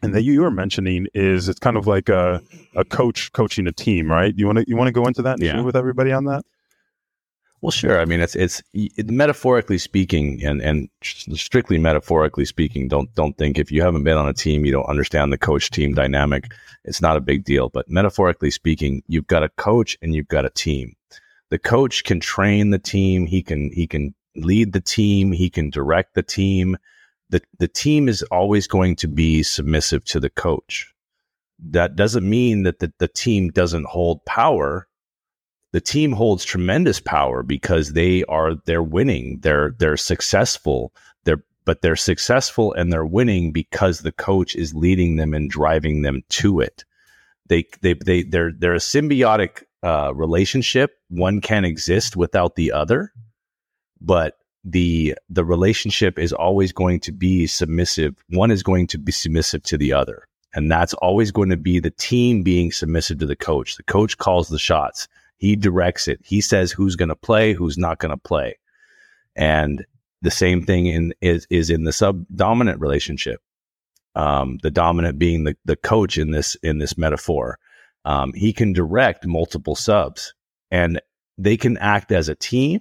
and 0.03 0.15
that 0.15 0.23
you 0.23 0.41
were 0.41 0.51
mentioning 0.51 1.07
is 1.15 1.49
it's 1.49 1.59
kind 1.59 1.77
of 1.77 1.87
like 1.87 2.09
a, 2.09 2.43
a 2.75 2.85
coach 2.85 3.33
coaching 3.33 3.67
a 3.67 3.73
team, 3.73 4.11
right? 4.11 4.33
You 4.37 4.47
want 4.47 4.59
to 4.59 4.65
you 4.67 4.77
want 4.77 4.89
to 4.89 4.93
go 4.93 5.07
into 5.07 5.23
that 5.23 5.35
and 5.35 5.43
yeah. 5.43 5.61
with 5.61 5.77
everybody 5.77 6.13
on 6.13 6.25
that? 6.25 6.45
Well, 7.62 7.71
sure. 7.71 8.00
I 8.00 8.07
mean, 8.07 8.21
it's 8.21 8.35
it's 8.35 8.62
it, 8.73 9.11
metaphorically 9.11 9.76
speaking, 9.76 10.43
and 10.43 10.62
and 10.62 10.88
strictly 11.02 11.76
metaphorically 11.76 12.47
speaking. 12.47 12.88
Don't 12.88 13.14
don't 13.14 13.37
think 13.37 13.59
if 13.59 13.71
you 13.71 13.83
haven't 13.83 14.05
been 14.05 14.17
on 14.17 14.29
a 14.29 14.33
team, 14.33 14.64
you 14.64 14.73
don't 14.73 14.88
understand 14.88 15.31
the 15.31 15.38
coach 15.38 15.71
team 15.71 15.93
dynamic. 15.93 16.52
It's 16.85 17.02
not 17.02 17.19
a 17.19 17.21
big 17.21 17.45
deal. 17.45 17.69
But 17.69 17.90
metaphorically 17.90 18.50
speaking, 18.50 19.02
you've 19.09 19.26
got 19.26 19.43
a 19.43 19.50
coach 19.50 19.99
and 20.00 20.14
you've 20.14 20.29
got 20.29 20.47
a 20.47 20.50
team. 20.50 20.97
The 21.50 21.59
coach 21.59 22.05
can 22.05 22.19
train 22.19 22.71
the 22.71 22.79
team. 22.79 23.26
He 23.26 23.43
can 23.43 23.71
he 23.73 23.87
can 23.87 24.14
lead 24.37 24.73
the 24.73 24.81
team. 24.81 25.31
He 25.33 25.50
can 25.50 25.69
direct 25.69 26.14
the 26.14 26.23
team. 26.23 26.79
the 27.29 27.43
The 27.59 27.69
team 27.69 28.09
is 28.09 28.23
always 28.31 28.67
going 28.67 28.97
to 28.97 29.09
be 29.09 29.43
submissive 29.43 30.02
to 30.07 30.21
the 30.21 30.31
coach. 30.31 30.95
That 31.59 31.95
doesn't 31.95 32.26
mean 32.26 32.62
that 32.62 32.79
the, 32.79 32.90
the 32.99 33.09
team 33.09 33.50
doesn't 33.50 33.85
hold 33.85 34.25
power 34.25 34.88
the 35.73 35.81
team 35.81 36.12
holds 36.12 36.45
tremendous 36.45 37.00
power 37.00 37.43
because 37.43 37.93
they 37.93 38.25
are 38.25 38.55
they're 38.67 38.83
winning. 38.83 39.39
They're 39.41 39.75
they're 39.79 39.97
successful. 39.97 40.93
They're 41.25 41.45
but 41.65 41.83
they're 41.83 41.97
successful 41.97 42.73
and 42.73 42.93
they're 42.93 43.07
winning 43.07 43.53
because 43.53 44.00
the 44.00 44.12
coach 44.12 44.57
is 44.57 44.75
leading 44.75 45.17
them 45.17 45.35
and 45.35 45.49
driving 45.49 46.03
them 46.03 46.23
to 46.31 46.61
it. 46.61 46.85
They 47.49 47.67
they 47.83 47.95
they 47.95 48.23
they're 48.25 48.53
they're 48.53 48.75
a 48.75 48.79
symbiotic 48.79 49.62
uh, 49.83 50.12
relationship. 50.15 50.99
One 51.09 51.41
can 51.41 51.65
exist 51.65 52.17
without 52.17 52.57
the 52.57 52.73
other. 52.73 53.12
But 54.00 54.39
the 54.65 55.15
the 55.29 55.45
relationship 55.45 56.19
is 56.19 56.33
always 56.33 56.73
going 56.73 57.00
to 57.00 57.12
be 57.12 57.47
submissive. 57.47 58.17
One 58.31 58.50
is 58.50 58.62
going 58.62 58.89
to 58.89 58.99
be 58.99 59.12
submissive 59.12 59.62
to 59.65 59.79
the 59.79 59.93
other. 59.93 60.27
And 60.53 60.69
that's 60.69 60.95
always 60.95 61.31
going 61.31 61.50
to 61.50 61.57
be 61.57 61.79
the 61.79 61.93
team 61.93 62.43
being 62.43 62.73
submissive 62.73 63.19
to 63.19 63.27
the 63.27 63.37
coach. 63.37 63.77
The 63.77 63.85
coach 63.85 64.19
calls 64.19 64.49
the 64.49 64.59
shots 64.59 65.07
he 65.40 65.56
directs 65.56 66.06
it. 66.06 66.20
He 66.23 66.42
says 66.42 66.70
who's 66.70 66.97
going 66.97 67.09
to 67.09 67.16
play, 67.16 67.54
who's 67.54 67.78
not 67.78 67.99
going 67.99 68.11
to 68.11 68.20
play. 68.20 68.59
And 69.35 69.85
the 70.20 70.30
same 70.30 70.62
thing 70.62 70.87
in 70.87 71.14
is 71.23 71.47
is 71.50 71.70
in 71.70 71.85
the 71.85 71.92
sub 71.92 72.26
dominant 72.35 72.80
relationship. 72.80 73.40
Um, 74.14 74.59
the 74.62 74.70
dominant 74.70 75.18
being 75.18 75.44
the, 75.44 75.56
the 75.64 75.76
coach 75.76 76.18
in 76.18 76.30
this 76.30 76.56
in 76.56 76.78
this 76.78 76.99
metaphor. 76.99 77.59
Um, 78.04 78.32
he 78.35 78.52
can 78.52 78.73
direct 78.73 79.26
multiple 79.26 79.75
subs 79.75 80.35
and 80.70 81.00
they 81.38 81.56
can 81.56 81.76
act 81.78 82.12
as 82.12 82.28
a 82.28 82.35
team 82.35 82.80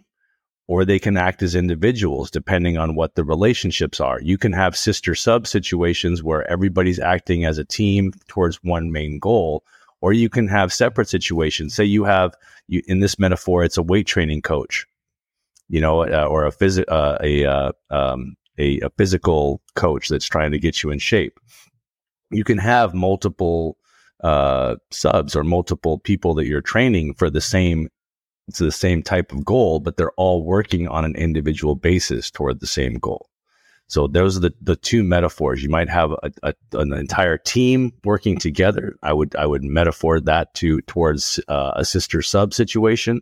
or 0.67 0.85
they 0.85 0.99
can 0.99 1.17
act 1.17 1.41
as 1.41 1.55
individuals 1.55 2.29
depending 2.29 2.77
on 2.77 2.95
what 2.95 3.15
the 3.15 3.23
relationships 3.23 3.99
are. 3.99 4.21
You 4.21 4.37
can 4.37 4.53
have 4.53 4.77
sister 4.77 5.15
sub 5.15 5.47
situations 5.47 6.23
where 6.23 6.49
everybody's 6.49 6.99
acting 6.99 7.45
as 7.45 7.57
a 7.57 7.65
team 7.65 8.13
towards 8.27 8.63
one 8.63 8.91
main 8.91 9.19
goal, 9.19 9.63
or 10.01 10.13
you 10.13 10.29
can 10.29 10.47
have 10.47 10.71
separate 10.71 11.09
situations. 11.09 11.75
Say 11.75 11.85
you 11.85 12.03
have 12.03 12.33
you, 12.67 12.81
in 12.87 12.99
this 12.99 13.19
metaphor, 13.19 13.63
it's 13.63 13.77
a 13.77 13.83
weight 13.83 14.07
training 14.07 14.41
coach, 14.41 14.85
you 15.67 15.81
know, 15.81 16.03
uh, 16.03 16.25
or 16.25 16.45
a, 16.45 16.51
phys- 16.51 16.85
uh, 16.87 17.17
a, 17.21 17.45
uh, 17.45 17.71
um, 17.89 18.35
a, 18.57 18.79
a 18.81 18.89
physical 18.97 19.61
coach 19.75 20.09
that's 20.09 20.27
trying 20.27 20.51
to 20.51 20.59
get 20.59 20.83
you 20.83 20.91
in 20.91 20.99
shape. 20.99 21.39
You 22.31 22.43
can 22.43 22.59
have 22.59 22.93
multiple 22.93 23.77
uh, 24.23 24.75
subs 24.91 25.35
or 25.35 25.43
multiple 25.43 25.97
people 25.97 26.33
that 26.35 26.45
you're 26.45 26.61
training 26.61 27.13
for 27.15 27.29
the 27.29 27.41
same 27.41 27.89
it's 28.49 28.57
the 28.57 28.71
same 28.71 29.03
type 29.03 29.31
of 29.31 29.45
goal, 29.45 29.79
but 29.79 29.95
they're 29.95 30.11
all 30.13 30.43
working 30.43 30.87
on 30.87 31.05
an 31.05 31.15
individual 31.15 31.75
basis 31.75 32.31
toward 32.31 32.59
the 32.59 32.67
same 32.67 32.95
goal. 32.95 33.29
So 33.89 34.05
those 34.05 34.37
are 34.37 34.41
the, 34.41 34.53
the 34.61 34.75
two 34.75 35.03
metaphors. 35.03 35.63
You 35.63 35.69
might 35.69 35.89
have 35.89 36.11
a, 36.11 36.31
a, 36.43 36.53
an 36.73 36.93
entire 36.93 37.39
team 37.39 37.91
working 38.05 38.37
together. 38.37 38.95
I 39.01 39.13
would 39.13 39.35
I 39.35 39.47
would 39.47 39.63
metaphor 39.63 40.19
that 40.21 40.53
to 40.55 40.79
towards 40.81 41.39
uh, 41.47 41.71
a 41.75 41.83
sister 41.83 42.21
sub 42.21 42.53
situation, 42.53 43.21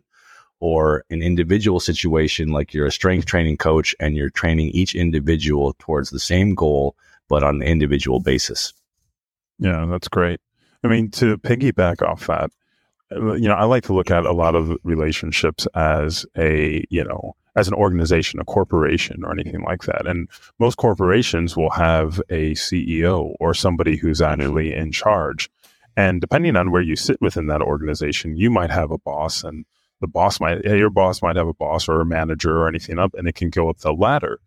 or 0.60 1.04
an 1.08 1.22
individual 1.22 1.80
situation 1.80 2.50
like 2.50 2.74
you're 2.74 2.86
a 2.86 2.92
strength 2.92 3.26
training 3.26 3.56
coach 3.56 3.94
and 3.98 4.14
you're 4.14 4.30
training 4.30 4.68
each 4.68 4.94
individual 4.94 5.74
towards 5.78 6.10
the 6.10 6.20
same 6.20 6.54
goal, 6.54 6.96
but 7.28 7.42
on 7.42 7.56
an 7.56 7.62
individual 7.62 8.20
basis. 8.20 8.74
Yeah, 9.58 9.86
that's 9.88 10.08
great. 10.08 10.40
I 10.84 10.88
mean, 10.88 11.10
to 11.12 11.38
piggyback 11.38 12.02
off 12.02 12.26
that, 12.26 12.50
uh, 13.10 13.32
you 13.32 13.48
know, 13.48 13.54
I 13.54 13.64
like 13.64 13.84
to 13.84 13.94
look 13.94 14.10
at 14.10 14.26
a 14.26 14.32
lot 14.32 14.54
of 14.54 14.76
relationships 14.84 15.66
as 15.74 16.26
a 16.36 16.84
you 16.90 17.04
know 17.04 17.34
as 17.58 17.68
an 17.68 17.74
organization, 17.74 18.38
a 18.40 18.44
corporation, 18.44 19.24
or 19.24 19.32
anything 19.32 19.62
like 19.62 19.82
that. 19.82 20.06
And 20.06 20.28
most 20.58 20.76
corporations 20.76 21.56
will 21.56 21.70
have 21.70 22.20
a 22.30 22.52
CEO 22.52 23.34
or 23.40 23.52
somebody 23.52 23.96
who's 23.96 24.22
actually 24.22 24.72
in 24.72 24.92
charge. 24.92 25.50
And 25.96 26.20
depending 26.20 26.54
on 26.54 26.70
where 26.70 26.82
you 26.82 26.94
sit 26.94 27.20
within 27.20 27.48
that 27.48 27.60
organization, 27.60 28.36
you 28.36 28.50
might 28.50 28.70
have 28.70 28.92
a 28.92 28.98
boss, 28.98 29.42
and 29.42 29.64
the 30.00 30.06
boss 30.06 30.38
might, 30.38 30.64
your 30.64 30.90
boss 30.90 31.20
might 31.20 31.34
have 31.34 31.48
a 31.48 31.54
boss 31.54 31.88
or 31.88 32.00
a 32.00 32.06
manager 32.06 32.56
or 32.56 32.68
anything 32.68 33.00
up, 33.00 33.14
and 33.14 33.26
it 33.26 33.34
can 33.34 33.50
go 33.50 33.68
up 33.68 33.78
the 33.78 33.92
ladder. 33.92 34.38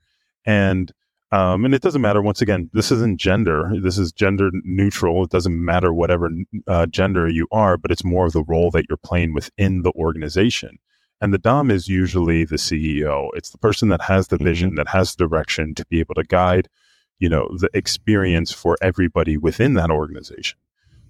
And 0.45 0.93
um, 1.33 1.63
and 1.63 1.73
it 1.73 1.81
doesn't 1.81 2.01
matter. 2.01 2.21
Once 2.21 2.41
again, 2.41 2.69
this 2.73 2.91
isn't 2.91 3.19
gender. 3.19 3.71
This 3.81 3.97
is 3.97 4.11
gender 4.11 4.49
neutral. 4.63 5.23
It 5.23 5.29
doesn't 5.29 5.63
matter 5.63 5.93
whatever 5.93 6.29
uh, 6.67 6.87
gender 6.87 7.29
you 7.29 7.47
are, 7.53 7.77
but 7.77 7.89
it's 7.89 8.03
more 8.03 8.25
of 8.25 8.33
the 8.33 8.43
role 8.43 8.69
that 8.71 8.85
you're 8.89 8.97
playing 8.97 9.33
within 9.33 9.83
the 9.83 9.91
organization. 9.91 10.77
And 11.21 11.31
the 11.31 11.37
Dom 11.37 11.69
is 11.69 11.87
usually 11.87 12.43
the 12.43 12.55
CEO. 12.55 13.29
It's 13.35 13.51
the 13.51 13.59
person 13.59 13.89
that 13.89 14.01
has 14.01 14.27
the 14.27 14.37
vision, 14.37 14.69
mm-hmm. 14.69 14.77
that 14.77 14.87
has 14.87 15.15
direction 15.15 15.75
to 15.75 15.85
be 15.85 15.99
able 15.99 16.15
to 16.15 16.23
guide, 16.23 16.67
you 17.19 17.29
know, 17.29 17.47
the 17.57 17.69
experience 17.75 18.51
for 18.51 18.75
everybody 18.81 19.37
within 19.37 19.75
that 19.75 19.91
organization. 19.91 20.57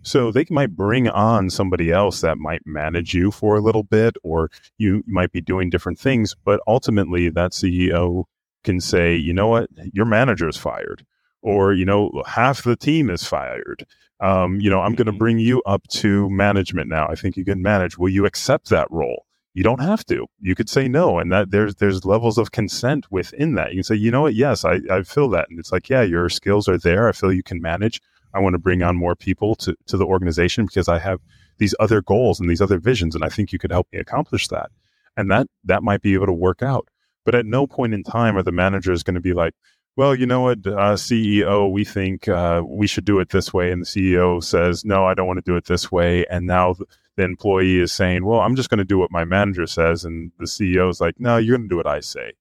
So 0.03 0.31
they 0.31 0.45
might 0.49 0.75
bring 0.75 1.07
on 1.07 1.49
somebody 1.49 1.91
else 1.91 2.21
that 2.21 2.37
might 2.37 2.65
manage 2.65 3.13
you 3.13 3.31
for 3.31 3.55
a 3.55 3.61
little 3.61 3.83
bit, 3.83 4.17
or 4.23 4.49
you 4.77 5.03
might 5.07 5.31
be 5.31 5.41
doing 5.41 5.69
different 5.69 5.99
things. 5.99 6.35
But 6.43 6.59
ultimately, 6.67 7.29
that 7.29 7.51
CEO 7.51 8.25
can 8.63 8.81
say, 8.81 9.15
you 9.15 9.33
know 9.33 9.47
what, 9.47 9.69
your 9.93 10.05
manager 10.05 10.49
is 10.49 10.57
fired, 10.57 11.05
or, 11.41 11.73
you 11.73 11.85
know, 11.85 12.23
half 12.25 12.63
the 12.63 12.75
team 12.75 13.09
is 13.09 13.23
fired. 13.23 13.85
Um, 14.19 14.59
you 14.59 14.69
know, 14.69 14.81
I'm 14.81 14.95
going 14.95 15.05
to 15.05 15.11
mm-hmm. 15.11 15.19
bring 15.19 15.39
you 15.39 15.61
up 15.63 15.87
to 15.89 16.29
management 16.29 16.89
now. 16.89 17.07
I 17.07 17.15
think 17.15 17.37
you 17.37 17.45
can 17.45 17.61
manage. 17.61 17.97
Will 17.97 18.09
you 18.09 18.25
accept 18.25 18.69
that 18.69 18.89
role? 18.91 19.25
You 19.53 19.63
don't 19.63 19.81
have 19.81 20.05
to. 20.05 20.27
You 20.39 20.55
could 20.55 20.69
say 20.69 20.87
no, 20.87 21.19
and 21.19 21.31
that 21.31 21.51
there's 21.51 21.75
there's 21.75 22.05
levels 22.05 22.37
of 22.37 22.51
consent 22.51 23.05
within 23.11 23.55
that. 23.55 23.71
You 23.71 23.77
can 23.77 23.83
say, 23.83 23.95
you 23.95 24.11
know 24.11 24.21
what, 24.21 24.35
yes, 24.35 24.63
I, 24.63 24.79
I 24.89 25.03
feel 25.03 25.29
that, 25.29 25.49
and 25.49 25.59
it's 25.59 25.71
like, 25.71 25.89
yeah, 25.89 26.03
your 26.03 26.29
skills 26.29 26.67
are 26.67 26.77
there. 26.77 27.09
I 27.09 27.11
feel 27.11 27.33
you 27.33 27.43
can 27.43 27.61
manage. 27.61 28.01
I 28.33 28.39
want 28.39 28.53
to 28.53 28.59
bring 28.59 28.81
on 28.81 28.95
more 28.95 29.15
people 29.15 29.55
to 29.55 29.75
to 29.87 29.97
the 29.97 30.05
organization 30.05 30.65
because 30.65 30.87
I 30.87 30.99
have 30.99 31.19
these 31.57 31.75
other 31.79 32.01
goals 32.01 32.39
and 32.39 32.49
these 32.49 32.61
other 32.61 32.79
visions, 32.79 33.13
and 33.13 33.23
I 33.23 33.29
think 33.29 33.51
you 33.51 33.59
could 33.59 33.71
help 33.71 33.87
me 33.91 33.99
accomplish 33.99 34.47
that. 34.47 34.71
And 35.17 35.29
that 35.29 35.47
that 35.65 35.83
might 35.83 36.01
be 36.01 36.13
able 36.13 36.27
to 36.27 36.33
work 36.33 36.63
out. 36.63 36.87
But 37.25 37.35
at 37.35 37.45
no 37.45 37.67
point 37.67 37.93
in 37.93 38.03
time 38.03 38.37
are 38.37 38.43
the 38.43 38.51
managers 38.51 39.03
going 39.03 39.15
to 39.15 39.21
be 39.21 39.33
like, 39.33 39.53
well, 39.97 40.15
you 40.15 40.25
know 40.25 40.41
what, 40.41 40.65
uh, 40.65 40.95
CEO, 40.95 41.69
we 41.69 41.83
think 41.83 42.27
uh, 42.27 42.63
we 42.65 42.87
should 42.87 43.05
do 43.05 43.19
it 43.19 43.29
this 43.29 43.53
way, 43.53 43.71
and 43.71 43.81
the 43.81 43.85
CEO 43.85 44.41
says, 44.41 44.85
no, 44.85 45.05
I 45.05 45.13
don't 45.13 45.27
want 45.27 45.37
to 45.37 45.51
do 45.51 45.57
it 45.57 45.65
this 45.65 45.91
way, 45.91 46.25
and 46.27 46.47
now 46.47 46.75
the 47.17 47.23
employee 47.23 47.79
is 47.79 47.91
saying, 47.91 48.25
well, 48.25 48.39
I'm 48.39 48.55
just 48.55 48.69
going 48.69 48.79
to 48.79 48.85
do 48.85 48.97
what 48.97 49.11
my 49.11 49.25
manager 49.25 49.67
says. 49.67 50.05
And 50.05 50.31
the 50.39 50.45
CEO 50.45 50.89
is 50.89 51.01
like, 51.01 51.15
no, 51.19 51.37
you're 51.37 51.57
going 51.57 51.67
to 51.67 51.73
do 51.73 51.77
what 51.77 51.87
I 51.87 51.99
say. 51.99 52.33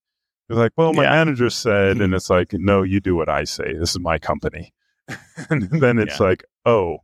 It's 0.49 0.59
like, 0.59 0.73
well, 0.77 0.93
my 0.93 1.05
yeah. 1.05 1.11
manager 1.11 1.51
said, 1.51 2.01
and 2.01 2.15
it's 2.15 2.31
like, 2.31 2.53
no, 2.53 2.83
you 2.83 3.01
do 3.01 3.17
what 3.17 3.29
I 3.29 3.45
say. 3.45 3.75
This 3.75 3.91
is 3.91 4.01
my 4.01 4.19
company. 4.19 4.73
and 5.51 5.71
then 5.71 5.99
it's 5.99 6.21
yeah. 6.21 6.27
like, 6.27 6.45
oh, 6.65 6.99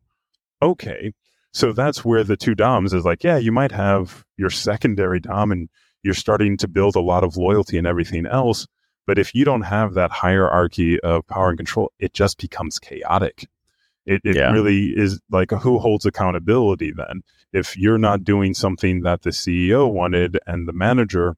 okay. 0.63 1.13
So 1.53 1.73
that's 1.73 2.05
where 2.05 2.23
the 2.23 2.37
two 2.37 2.55
DOMs 2.55 2.93
is 2.93 3.05
like, 3.05 3.25
yeah, 3.25 3.39
you 3.39 3.51
might 3.51 3.73
have 3.73 4.25
your 4.37 4.51
secondary 4.51 5.21
DOM 5.21 5.53
and 5.53 5.69
you're 6.03 6.15
starting 6.15 6.57
to 6.59 6.69
build 6.69 6.97
a 6.97 7.01
lot 7.01 7.25
of 7.25 7.37
loyalty 7.37 7.79
and 7.79 7.87
everything 7.87 8.27
else. 8.27 8.67
But 9.07 9.19
if 9.19 9.35
you 9.35 9.45
don't 9.45 9.63
have 9.63 9.95
that 9.95 10.11
hierarchy 10.11 11.01
of 11.01 11.27
power 11.27 11.49
and 11.49 11.59
control, 11.59 11.93
it 11.99 12.13
just 12.13 12.39
becomes 12.39 12.79
chaotic. 12.79 13.49
It, 14.07 14.23
it 14.25 14.37
yeah. 14.37 14.53
really 14.53 14.93
is 14.97 15.21
like 15.31 15.51
who 15.51 15.79
holds 15.79 16.07
accountability 16.07 16.93
then? 16.97 17.23
If 17.53 17.77
you're 17.77 17.99
not 17.99 18.25
doing 18.25 18.55
something 18.55 19.03
that 19.03 19.23
the 19.23 19.31
CEO 19.31 19.93
wanted 19.93 20.39
and 20.47 20.69
the 20.69 20.73
manager 20.73 21.37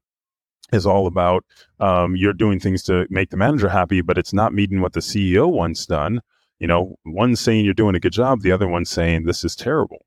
is 0.72 0.86
all 0.86 1.06
about, 1.06 1.44
um, 1.80 2.14
you're 2.14 2.34
doing 2.34 2.60
things 2.60 2.82
to 2.84 3.06
make 3.08 3.30
the 3.30 3.36
manager 3.36 3.68
happy, 3.68 4.02
but 4.02 4.18
it's 4.18 4.34
not 4.34 4.52
meeting 4.52 4.80
what 4.80 4.92
the 4.92 5.00
CEO 5.00 5.50
wants 5.50 5.86
done. 5.86 6.20
You 6.58 6.66
know, 6.66 6.96
one 7.04 7.36
saying 7.36 7.64
you're 7.64 7.74
doing 7.74 7.94
a 7.94 8.00
good 8.00 8.12
job, 8.12 8.42
the 8.42 8.52
other 8.52 8.68
one 8.68 8.84
saying 8.84 9.24
this 9.24 9.44
is 9.44 9.56
terrible. 9.56 10.04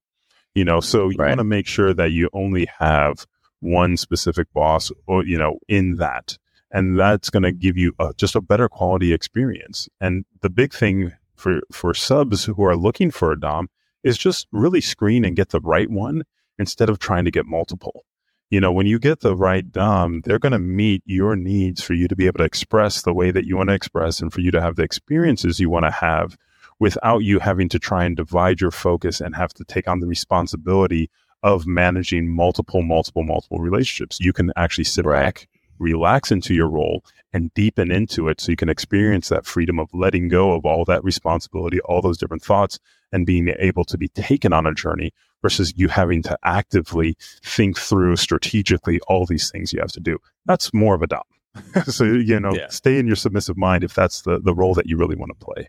You 0.53 0.65
know, 0.65 0.81
so 0.81 1.09
you 1.09 1.17
right. 1.17 1.29
want 1.29 1.39
to 1.39 1.45
make 1.45 1.65
sure 1.65 1.93
that 1.93 2.11
you 2.11 2.29
only 2.33 2.67
have 2.77 3.25
one 3.61 3.95
specific 3.95 4.51
boss, 4.53 4.91
or 5.07 5.23
you 5.23 5.37
know, 5.37 5.59
in 5.69 5.95
that, 5.95 6.37
and 6.71 6.99
that's 6.99 7.29
going 7.29 7.43
to 7.43 7.53
give 7.53 7.77
you 7.77 7.93
a, 7.99 8.13
just 8.17 8.35
a 8.35 8.41
better 8.41 8.67
quality 8.67 9.13
experience. 9.13 9.87
And 10.01 10.25
the 10.41 10.49
big 10.49 10.73
thing 10.73 11.13
for 11.41 11.61
for 11.71 11.93
subs 11.93 12.45
who 12.45 12.63
are 12.63 12.75
looking 12.75 13.11
for 13.11 13.31
a 13.31 13.39
dom 13.39 13.69
is 14.03 14.17
just 14.17 14.47
really 14.51 14.81
screen 14.81 15.25
and 15.25 15.35
get 15.35 15.49
the 15.49 15.59
right 15.59 15.89
one 15.89 16.23
instead 16.57 16.89
of 16.89 16.99
trying 16.99 17.25
to 17.25 17.31
get 17.31 17.45
multiple. 17.45 18.05
You 18.49 18.59
know, 18.59 18.71
when 18.71 18.85
you 18.85 18.99
get 18.99 19.21
the 19.21 19.35
right 19.35 19.69
dom, 19.71 20.21
they're 20.21 20.39
going 20.39 20.51
to 20.51 20.59
meet 20.59 21.01
your 21.05 21.35
needs 21.35 21.81
for 21.81 21.93
you 21.93 22.07
to 22.07 22.15
be 22.15 22.27
able 22.27 22.39
to 22.39 22.43
express 22.43 23.01
the 23.01 23.13
way 23.13 23.31
that 23.31 23.45
you 23.45 23.57
want 23.57 23.69
to 23.69 23.73
express 23.73 24.19
and 24.19 24.31
for 24.31 24.41
you 24.41 24.51
to 24.51 24.61
have 24.61 24.75
the 24.75 24.83
experiences 24.83 25.59
you 25.59 25.69
want 25.69 25.85
to 25.85 25.91
have 25.91 26.37
without 26.79 27.19
you 27.19 27.39
having 27.39 27.69
to 27.69 27.79
try 27.79 28.03
and 28.03 28.17
divide 28.17 28.59
your 28.59 28.71
focus 28.71 29.21
and 29.21 29.35
have 29.35 29.53
to 29.53 29.63
take 29.63 29.87
on 29.87 29.99
the 29.99 30.07
responsibility 30.07 31.09
of 31.43 31.65
managing 31.65 32.27
multiple, 32.27 32.81
multiple, 32.81 33.23
multiple 33.23 33.59
relationships. 33.59 34.19
You 34.19 34.33
can 34.33 34.51
actually 34.57 34.83
sit 34.83 35.05
right. 35.05 35.23
back, 35.23 35.47
relax 35.79 36.31
into 36.31 36.53
your 36.53 36.69
role, 36.69 37.05
and 37.33 37.53
deepen 37.53 37.91
into 37.91 38.27
it 38.27 38.41
so 38.41 38.51
you 38.51 38.55
can 38.55 38.69
experience 38.69 39.29
that 39.29 39.45
freedom 39.45 39.79
of 39.79 39.89
letting 39.93 40.27
go 40.27 40.53
of 40.53 40.65
all 40.65 40.85
that 40.85 41.03
responsibility, 41.03 41.79
all 41.81 42.01
those 42.01 42.17
different 42.17 42.43
thoughts, 42.43 42.79
and 43.11 43.25
being 43.25 43.53
able 43.59 43.85
to 43.85 43.97
be 43.97 44.07
taken 44.09 44.53
on 44.53 44.65
a 44.65 44.73
journey 44.73 45.13
versus 45.41 45.73
you 45.75 45.87
having 45.87 46.21
to 46.23 46.37
actively 46.43 47.15
think 47.43 47.77
through 47.77 48.15
strategically 48.15 48.99
all 49.07 49.25
these 49.25 49.49
things 49.49 49.73
you 49.73 49.79
have 49.79 49.91
to 49.91 49.99
do. 49.99 50.17
That's 50.45 50.73
more 50.73 50.95
of 50.95 51.01
a 51.01 51.07
dom. 51.07 51.23
so, 51.85 52.05
you 52.05 52.39
know, 52.39 52.53
yeah. 52.53 52.67
stay 52.69 52.97
in 52.97 53.07
your 53.07 53.15
submissive 53.15 53.57
mind 53.57 53.83
if 53.83 53.93
that's 53.93 54.21
the, 54.21 54.39
the 54.39 54.53
role 54.53 54.73
that 54.73 54.87
you 54.87 54.97
really 54.97 55.15
want 55.15 55.31
to 55.37 55.45
play. 55.45 55.67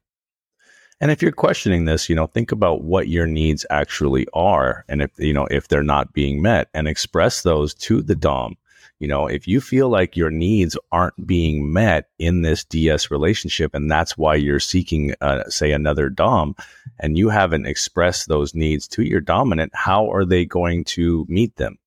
And 1.01 1.11
if 1.11 1.21
you're 1.21 1.33
questioning 1.33 1.85
this, 1.85 2.09
you 2.09 2.15
know, 2.15 2.29
think 2.29 2.53
about 2.53 2.83
what 2.83 3.09
your 3.09 3.27
needs 3.27 3.67
actually 3.71 4.27
are. 4.35 4.85
And 4.89 5.03
if, 5.03 5.11
you 5.19 5.33
know, 5.33 5.49
if 5.51 5.67
they're 5.67 5.83
not 5.83 6.13
being 6.13 6.41
met 6.41 6.69
and 6.75 6.87
express 6.87 7.43
those 7.43 7.75
to 7.75 8.03
the 8.03 8.15
Dom. 8.15 8.57
You 9.03 9.09
know, 9.09 9.27
if 9.27 9.49
you 9.49 9.61
feel 9.61 9.89
like 9.89 10.17
your 10.17 10.31
needs 10.31 10.79
aren't 10.93 11.27
being 11.27 11.73
met 11.73 12.09
in 12.21 12.43
this 12.43 12.65
DS 12.65 13.11
relationship, 13.11 13.75
and 13.75 13.91
that's 13.91 14.17
why 14.17 14.37
you're 14.37 14.61
seeking, 14.61 15.15
uh, 15.21 15.43
say, 15.49 15.73
another 15.73 16.09
Dom, 16.09 16.55
and 17.01 17.19
you 17.19 17.29
haven't 17.29 17.67
expressed 17.67 18.29
those 18.29 18.55
needs 18.55 18.87
to 18.89 19.03
your 19.03 19.21
dominant, 19.21 19.73
how 19.75 20.09
are 20.13 20.25
they 20.25 20.45
going 20.45 20.85
to 20.85 21.27
meet 21.29 21.57
them? 21.57 21.79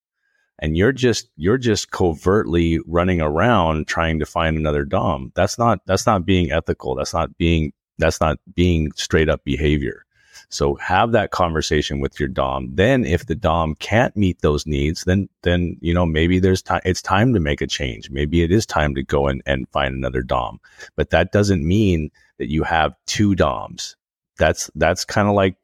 and 0.59 0.77
you're 0.77 0.93
just 0.93 1.29
you're 1.35 1.57
just 1.57 1.91
covertly 1.91 2.79
running 2.85 3.19
around 3.19 3.87
trying 3.87 4.19
to 4.19 4.25
find 4.25 4.57
another 4.57 4.85
dom 4.85 5.29
that's 5.35 5.59
not 5.59 5.81
that's 5.85 6.05
not 6.05 6.25
being 6.25 6.49
ethical 6.49 6.95
that's 6.95 7.13
not 7.13 7.37
being 7.37 7.73
that's 7.97 8.21
not 8.21 8.37
being 8.53 8.91
straight 8.95 9.29
up 9.29 9.43
behavior. 9.43 10.04
So 10.49 10.75
have 10.75 11.11
that 11.11 11.31
conversation 11.31 11.99
with 11.99 12.19
your 12.19 12.29
dom. 12.29 12.69
Then 12.73 13.05
if 13.05 13.25
the 13.25 13.35
dom 13.35 13.75
can't 13.75 14.15
meet 14.15 14.41
those 14.41 14.65
needs, 14.65 15.03
then 15.03 15.29
then 15.41 15.77
you 15.81 15.93
know 15.93 16.05
maybe 16.05 16.39
there's 16.39 16.61
time 16.61 16.81
it's 16.85 17.01
time 17.01 17.33
to 17.33 17.39
make 17.39 17.61
a 17.61 17.67
change. 17.67 18.09
Maybe 18.09 18.43
it 18.43 18.51
is 18.51 18.65
time 18.65 18.95
to 18.95 19.03
go 19.03 19.27
and, 19.27 19.41
and 19.45 19.67
find 19.69 19.93
another 19.93 20.21
dom. 20.21 20.59
But 20.95 21.09
that 21.09 21.31
doesn't 21.31 21.67
mean 21.67 22.11
that 22.37 22.49
you 22.49 22.63
have 22.63 22.95
two 23.07 23.35
doms. 23.35 23.95
That's 24.37 24.69
that's 24.75 25.05
kind 25.05 25.27
of 25.27 25.35
like 25.35 25.55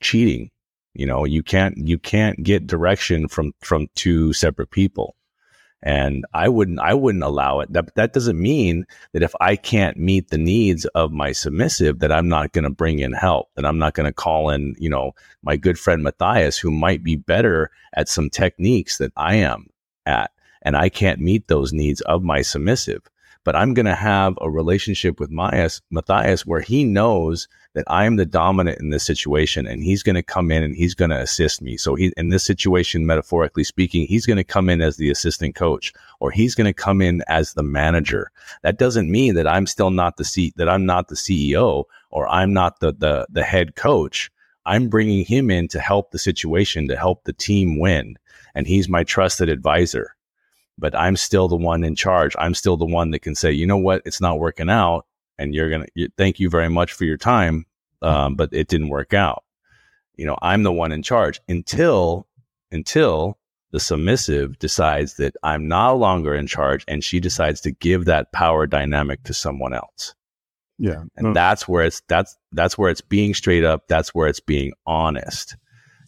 cheating. 0.00 0.50
You 0.94 1.06
know, 1.06 1.24
you 1.24 1.42
can't 1.42 1.76
you 1.78 1.98
can't 1.98 2.42
get 2.42 2.66
direction 2.66 3.28
from 3.28 3.52
from 3.60 3.88
two 3.94 4.32
separate 4.32 4.70
people 4.70 5.15
and 5.86 6.24
I 6.34 6.48
wouldn't 6.48 6.80
I 6.80 6.94
wouldn't 6.94 7.22
allow 7.22 7.60
it. 7.60 7.72
That 7.72 7.94
that 7.94 8.12
doesn't 8.12 8.40
mean 8.40 8.86
that 9.12 9.22
if 9.22 9.32
I 9.40 9.54
can't 9.54 9.96
meet 9.96 10.30
the 10.30 10.36
needs 10.36 10.84
of 10.96 11.12
my 11.12 11.30
submissive, 11.30 12.00
that 12.00 12.10
I'm 12.10 12.28
not 12.28 12.52
going 12.52 12.64
to 12.64 12.70
bring 12.70 12.98
in 12.98 13.12
help. 13.12 13.50
That 13.54 13.64
I'm 13.64 13.78
not 13.78 13.94
going 13.94 14.06
to 14.06 14.12
call 14.12 14.50
in, 14.50 14.74
you 14.80 14.90
know, 14.90 15.12
my 15.42 15.56
good 15.56 15.78
friend 15.78 16.02
Matthias, 16.02 16.58
who 16.58 16.72
might 16.72 17.04
be 17.04 17.14
better 17.14 17.70
at 17.94 18.08
some 18.08 18.30
techniques 18.30 18.98
that 18.98 19.12
I 19.16 19.36
am 19.36 19.68
at, 20.06 20.32
and 20.62 20.76
I 20.76 20.88
can't 20.88 21.20
meet 21.20 21.46
those 21.46 21.72
needs 21.72 22.00
of 22.00 22.24
my 22.24 22.42
submissive 22.42 23.02
but 23.44 23.54
I'm 23.54 23.74
going 23.74 23.86
to 23.86 23.94
have 23.94 24.36
a 24.40 24.50
relationship 24.50 25.20
with 25.20 25.30
Matthias, 25.30 25.80
Matthias 25.88 26.44
where 26.44 26.62
he 26.62 26.82
knows 26.82 27.46
that 27.76 27.84
I 27.88 28.06
am 28.06 28.16
the 28.16 28.24
dominant 28.24 28.80
in 28.80 28.88
this 28.88 29.04
situation 29.04 29.66
and 29.66 29.82
he's 29.82 30.02
going 30.02 30.16
to 30.16 30.22
come 30.22 30.50
in 30.50 30.62
and 30.62 30.74
he's 30.74 30.94
going 30.94 31.10
to 31.10 31.20
assist 31.20 31.60
me. 31.60 31.76
So 31.76 31.94
he, 31.94 32.10
in 32.16 32.30
this 32.30 32.42
situation, 32.42 33.04
metaphorically 33.04 33.64
speaking, 33.64 34.06
he's 34.06 34.24
going 34.24 34.38
to 34.38 34.44
come 34.44 34.70
in 34.70 34.80
as 34.80 34.96
the 34.96 35.10
assistant 35.10 35.56
coach 35.56 35.92
or 36.18 36.30
he's 36.30 36.54
going 36.54 36.64
to 36.64 36.72
come 36.72 37.02
in 37.02 37.22
as 37.28 37.52
the 37.52 37.62
manager. 37.62 38.32
That 38.62 38.78
doesn't 38.78 39.10
mean 39.10 39.34
that 39.34 39.46
I'm 39.46 39.66
still 39.66 39.90
not 39.90 40.16
the 40.16 40.24
C, 40.24 40.54
that 40.56 40.70
I'm 40.70 40.86
not 40.86 41.08
the 41.08 41.16
CEO 41.16 41.84
or 42.10 42.26
I'm 42.28 42.54
not 42.54 42.80
the, 42.80 42.94
the, 42.94 43.26
the 43.28 43.44
head 43.44 43.76
coach. 43.76 44.30
I'm 44.64 44.88
bringing 44.88 45.26
him 45.26 45.50
in 45.50 45.68
to 45.68 45.78
help 45.78 46.12
the 46.12 46.18
situation, 46.18 46.88
to 46.88 46.96
help 46.96 47.24
the 47.24 47.34
team 47.34 47.78
win. 47.78 48.16
And 48.54 48.66
he's 48.66 48.88
my 48.88 49.04
trusted 49.04 49.50
advisor 49.50 50.16
but 50.78 50.94
I'm 50.94 51.16
still 51.16 51.48
the 51.48 51.56
one 51.56 51.84
in 51.84 51.94
charge. 51.96 52.36
I'm 52.38 52.52
still 52.52 52.76
the 52.76 52.84
one 52.84 53.10
that 53.12 53.20
can 53.20 53.34
say, 53.34 53.50
you 53.50 53.66
know 53.66 53.78
what, 53.78 54.02
it's 54.04 54.20
not 54.20 54.38
working 54.38 54.68
out, 54.68 55.06
and 55.38 55.54
you're 55.54 55.70
gonna 55.70 55.86
you, 55.94 56.08
thank 56.16 56.40
you 56.40 56.50
very 56.50 56.68
much 56.68 56.92
for 56.92 57.04
your 57.04 57.16
time, 57.16 57.66
um, 58.02 58.34
but 58.34 58.50
it 58.52 58.68
didn't 58.68 58.88
work 58.88 59.14
out. 59.14 59.44
You 60.16 60.26
know, 60.26 60.36
I'm 60.42 60.62
the 60.62 60.72
one 60.72 60.92
in 60.92 61.02
charge 61.02 61.40
until 61.48 62.26
until 62.70 63.38
the 63.72 63.80
submissive 63.80 64.58
decides 64.58 65.16
that 65.16 65.36
I'm 65.42 65.68
no 65.68 65.96
longer 65.96 66.34
in 66.34 66.46
charge, 66.46 66.84
and 66.88 67.02
she 67.02 67.20
decides 67.20 67.60
to 67.62 67.72
give 67.72 68.06
that 68.06 68.32
power 68.32 68.66
dynamic 68.66 69.22
to 69.24 69.34
someone 69.34 69.74
else. 69.74 70.14
Yeah, 70.78 71.04
and 71.16 71.28
no. 71.28 71.32
that's 71.32 71.66
where 71.66 71.84
it's 71.84 72.02
that's 72.08 72.36
that's 72.52 72.76
where 72.78 72.90
it's 72.90 73.00
being 73.00 73.34
straight 73.34 73.64
up. 73.64 73.88
That's 73.88 74.14
where 74.14 74.28
it's 74.28 74.40
being 74.40 74.72
honest 74.86 75.56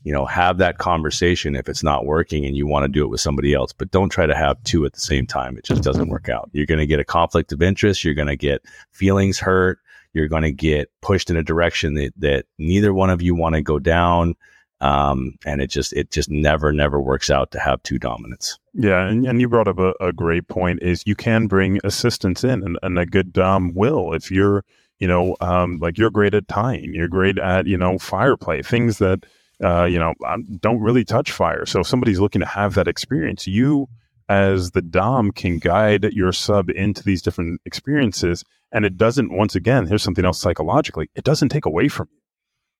you 0.08 0.14
know, 0.14 0.24
have 0.24 0.56
that 0.56 0.78
conversation 0.78 1.54
if 1.54 1.68
it's 1.68 1.82
not 1.82 2.06
working 2.06 2.46
and 2.46 2.56
you 2.56 2.66
want 2.66 2.82
to 2.84 2.88
do 2.88 3.04
it 3.04 3.10
with 3.10 3.20
somebody 3.20 3.52
else, 3.52 3.74
but 3.74 3.90
don't 3.90 4.08
try 4.08 4.24
to 4.24 4.34
have 4.34 4.56
two 4.64 4.86
at 4.86 4.94
the 4.94 5.00
same 5.00 5.26
time. 5.26 5.58
It 5.58 5.64
just 5.64 5.82
doesn't 5.82 6.08
work 6.08 6.30
out. 6.30 6.48
You're 6.54 6.64
going 6.64 6.80
to 6.80 6.86
get 6.86 6.98
a 6.98 7.04
conflict 7.04 7.52
of 7.52 7.60
interest. 7.60 8.02
You're 8.02 8.14
going 8.14 8.28
to 8.28 8.34
get 8.34 8.62
feelings 8.90 9.38
hurt. 9.38 9.80
You're 10.14 10.26
going 10.26 10.44
to 10.44 10.50
get 10.50 10.90
pushed 11.02 11.28
in 11.28 11.36
a 11.36 11.42
direction 11.42 11.92
that, 11.96 12.14
that 12.16 12.46
neither 12.56 12.94
one 12.94 13.10
of 13.10 13.20
you 13.20 13.34
want 13.34 13.54
to 13.56 13.60
go 13.60 13.78
down. 13.78 14.34
Um, 14.80 15.34
and 15.44 15.60
it 15.60 15.66
just, 15.66 15.92
it 15.92 16.10
just 16.10 16.30
never, 16.30 16.72
never 16.72 17.02
works 17.02 17.28
out 17.28 17.50
to 17.50 17.60
have 17.60 17.82
two 17.82 17.98
dominants. 17.98 18.58
Yeah. 18.72 19.06
And, 19.08 19.26
and 19.26 19.42
you 19.42 19.48
brought 19.50 19.68
up 19.68 19.78
a, 19.78 19.92
a 20.00 20.14
great 20.14 20.48
point 20.48 20.82
is 20.82 21.02
you 21.04 21.16
can 21.16 21.48
bring 21.48 21.80
assistance 21.84 22.44
in 22.44 22.62
and, 22.62 22.78
and 22.82 22.98
a 22.98 23.04
good 23.04 23.30
Dom 23.34 23.74
will, 23.74 24.14
if 24.14 24.30
you're, 24.30 24.64
you 25.00 25.06
know, 25.06 25.36
um, 25.42 25.76
like 25.82 25.98
you're 25.98 26.08
great 26.08 26.32
at 26.32 26.48
tying, 26.48 26.94
you're 26.94 27.08
great 27.08 27.36
at, 27.38 27.66
you 27.66 27.76
know, 27.76 27.98
fire 27.98 28.38
play, 28.38 28.62
things 28.62 28.96
that, 29.00 29.26
uh, 29.62 29.84
you 29.84 29.98
know, 29.98 30.14
don't 30.60 30.80
really 30.80 31.04
touch 31.04 31.32
fire. 31.32 31.66
So 31.66 31.80
if 31.80 31.86
somebody's 31.86 32.20
looking 32.20 32.40
to 32.40 32.46
have 32.46 32.74
that 32.74 32.88
experience, 32.88 33.46
you 33.46 33.88
as 34.28 34.72
the 34.72 34.82
Dom 34.82 35.32
can 35.32 35.58
guide 35.58 36.04
your 36.12 36.32
sub 36.32 36.68
into 36.70 37.02
these 37.02 37.22
different 37.22 37.60
experiences. 37.64 38.44
And 38.70 38.84
it 38.84 38.96
doesn't, 38.96 39.32
once 39.32 39.54
again, 39.54 39.86
here's 39.86 40.02
something 40.02 40.24
else 40.24 40.40
psychologically, 40.40 41.08
it 41.14 41.24
doesn't 41.24 41.48
take 41.48 41.64
away 41.64 41.88
from 41.88 42.08
you, 42.12 42.20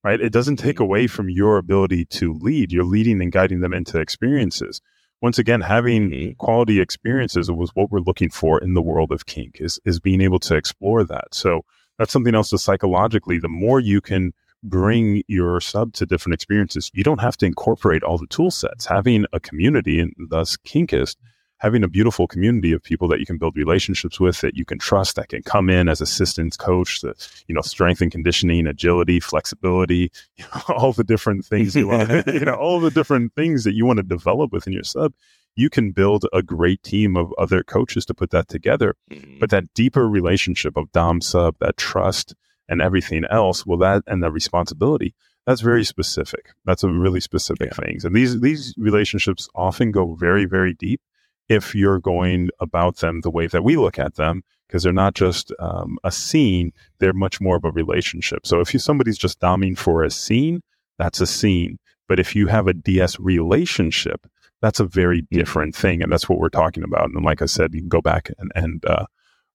right? 0.03 0.21
It 0.21 0.31
doesn't 0.31 0.57
take 0.57 0.79
away 0.79 1.07
from 1.07 1.29
your 1.29 1.57
ability 1.57 2.05
to 2.05 2.33
lead. 2.33 2.71
You're 2.71 2.83
leading 2.83 3.21
and 3.21 3.31
guiding 3.31 3.61
them 3.61 3.73
into 3.73 3.99
experiences. 3.99 4.79
Once 5.21 5.39
again, 5.39 5.61
having 5.61 6.09
mm-hmm. 6.11 6.31
quality 6.37 6.79
experiences 6.79 7.51
was 7.51 7.71
what 7.73 7.91
we're 7.91 7.99
looking 7.99 8.29
for 8.29 8.61
in 8.61 8.73
the 8.73 8.81
world 8.81 9.11
of 9.11 9.25
kink 9.25 9.57
is, 9.59 9.79
is 9.83 9.99
being 9.99 10.21
able 10.21 10.39
to 10.39 10.55
explore 10.55 11.03
that. 11.03 11.33
So 11.33 11.61
that's 11.97 12.13
something 12.13 12.35
else 12.35 12.51
that 12.51 12.59
psychologically, 12.59 13.39
the 13.39 13.49
more 13.49 13.79
you 13.79 13.99
can 13.99 14.33
bring 14.63 15.23
your 15.27 15.61
sub 15.61 15.93
to 15.93 16.05
different 16.05 16.33
experiences. 16.33 16.91
You 16.93 17.03
don't 17.03 17.21
have 17.21 17.37
to 17.37 17.45
incorporate 17.45 18.03
all 18.03 18.17
the 18.17 18.27
tool 18.27 18.51
sets. 18.51 18.85
Having 18.85 19.25
a 19.33 19.39
community, 19.39 19.99
and 19.99 20.13
thus 20.29 20.57
Kinkist, 20.57 21.15
having 21.59 21.83
a 21.83 21.89
beautiful 21.89 22.27
community 22.27 22.71
of 22.71 22.81
people 22.81 23.07
that 23.09 23.19
you 23.19 23.25
can 23.25 23.37
build 23.37 23.55
relationships 23.55 24.19
with, 24.19 24.41
that 24.41 24.55
you 24.55 24.65
can 24.65 24.79
trust, 24.79 25.15
that 25.15 25.29
can 25.29 25.43
come 25.43 25.69
in 25.69 25.87
as 25.87 26.01
assistance 26.01 26.57
coach, 26.57 27.01
the 27.01 27.13
you 27.47 27.55
know 27.55 27.61
strength 27.61 28.01
and 28.01 28.11
conditioning, 28.11 28.67
agility, 28.67 29.19
flexibility, 29.19 30.11
you 30.35 30.45
know, 30.45 30.75
all 30.75 30.93
the 30.93 31.03
different 31.03 31.45
things 31.45 31.75
you 31.75 31.87
want, 31.87 32.09
you 32.27 32.39
know, 32.39 32.55
all 32.55 32.79
the 32.79 32.91
different 32.91 33.33
things 33.35 33.63
that 33.63 33.73
you 33.73 33.85
want 33.85 33.97
to 33.97 34.03
develop 34.03 34.51
within 34.51 34.73
your 34.73 34.83
sub. 34.83 35.13
You 35.55 35.69
can 35.69 35.91
build 35.91 36.25
a 36.31 36.41
great 36.41 36.83
team 36.83 37.17
of 37.17 37.33
other 37.37 37.63
coaches 37.63 38.05
to 38.05 38.13
put 38.13 38.29
that 38.29 38.47
together. 38.47 38.95
Mm-hmm. 39.11 39.39
But 39.39 39.49
that 39.49 39.73
deeper 39.73 40.07
relationship 40.07 40.77
of 40.77 40.91
Dom 40.93 41.19
sub, 41.19 41.55
that 41.59 41.75
trust, 41.75 42.33
and 42.69 42.81
everything 42.81 43.25
else, 43.29 43.65
well, 43.65 43.79
that 43.79 44.03
and 44.07 44.23
the 44.23 44.31
responsibility, 44.31 45.13
that's 45.45 45.61
very 45.61 45.83
specific. 45.83 46.51
That's 46.65 46.83
a 46.83 46.89
really 46.89 47.19
specific 47.19 47.71
yeah. 47.71 47.85
things. 47.85 48.05
And 48.05 48.15
these 48.15 48.39
these 48.39 48.73
relationships 48.77 49.49
often 49.55 49.91
go 49.91 50.13
very, 50.15 50.45
very 50.45 50.73
deep 50.73 51.01
if 51.49 51.73
you're 51.73 51.99
going 51.99 52.49
about 52.59 52.97
them 52.97 53.21
the 53.21 53.31
way 53.31 53.47
that 53.47 53.63
we 53.63 53.75
look 53.75 53.97
at 53.97 54.15
them, 54.15 54.43
because 54.67 54.83
they're 54.83 54.93
not 54.93 55.15
just 55.15 55.51
um, 55.59 55.97
a 56.03 56.11
scene; 56.11 56.71
they're 56.99 57.13
much 57.13 57.41
more 57.41 57.55
of 57.57 57.65
a 57.65 57.71
relationship. 57.71 58.45
So 58.45 58.59
if 58.59 58.73
you 58.73 58.79
somebody's 58.79 59.17
just 59.17 59.39
doming 59.39 59.77
for 59.77 60.03
a 60.03 60.11
scene, 60.11 60.61
that's 60.97 61.19
a 61.19 61.27
scene. 61.27 61.79
But 62.07 62.19
if 62.19 62.35
you 62.35 62.47
have 62.47 62.67
a 62.67 62.73
DS 62.73 63.19
relationship, 63.19 64.25
that's 64.61 64.79
a 64.79 64.85
very 64.85 65.21
different 65.31 65.75
thing, 65.75 66.03
and 66.03 66.11
that's 66.11 66.29
what 66.29 66.39
we're 66.39 66.49
talking 66.49 66.83
about. 66.83 67.09
And 67.09 67.25
like 67.25 67.41
I 67.41 67.45
said, 67.45 67.73
you 67.73 67.81
can 67.81 67.89
go 67.89 68.01
back 68.01 68.29
and 68.37 68.51
and 68.55 68.85
uh, 68.85 69.05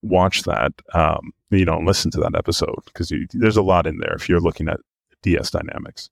watch 0.01 0.43
that, 0.43 0.73
um, 0.93 1.31
you 1.55 1.65
know, 1.65 1.79
listen 1.79 2.11
to 2.11 2.19
that 2.21 2.35
episode 2.35 2.79
because 2.85 3.11
there's 3.33 3.57
a 3.57 3.61
lot 3.61 3.87
in 3.87 3.97
there 3.99 4.13
if 4.13 4.29
you're 4.29 4.39
looking 4.39 4.67
at 4.69 4.79
DS 5.21 5.51
dynamics. 5.51 6.09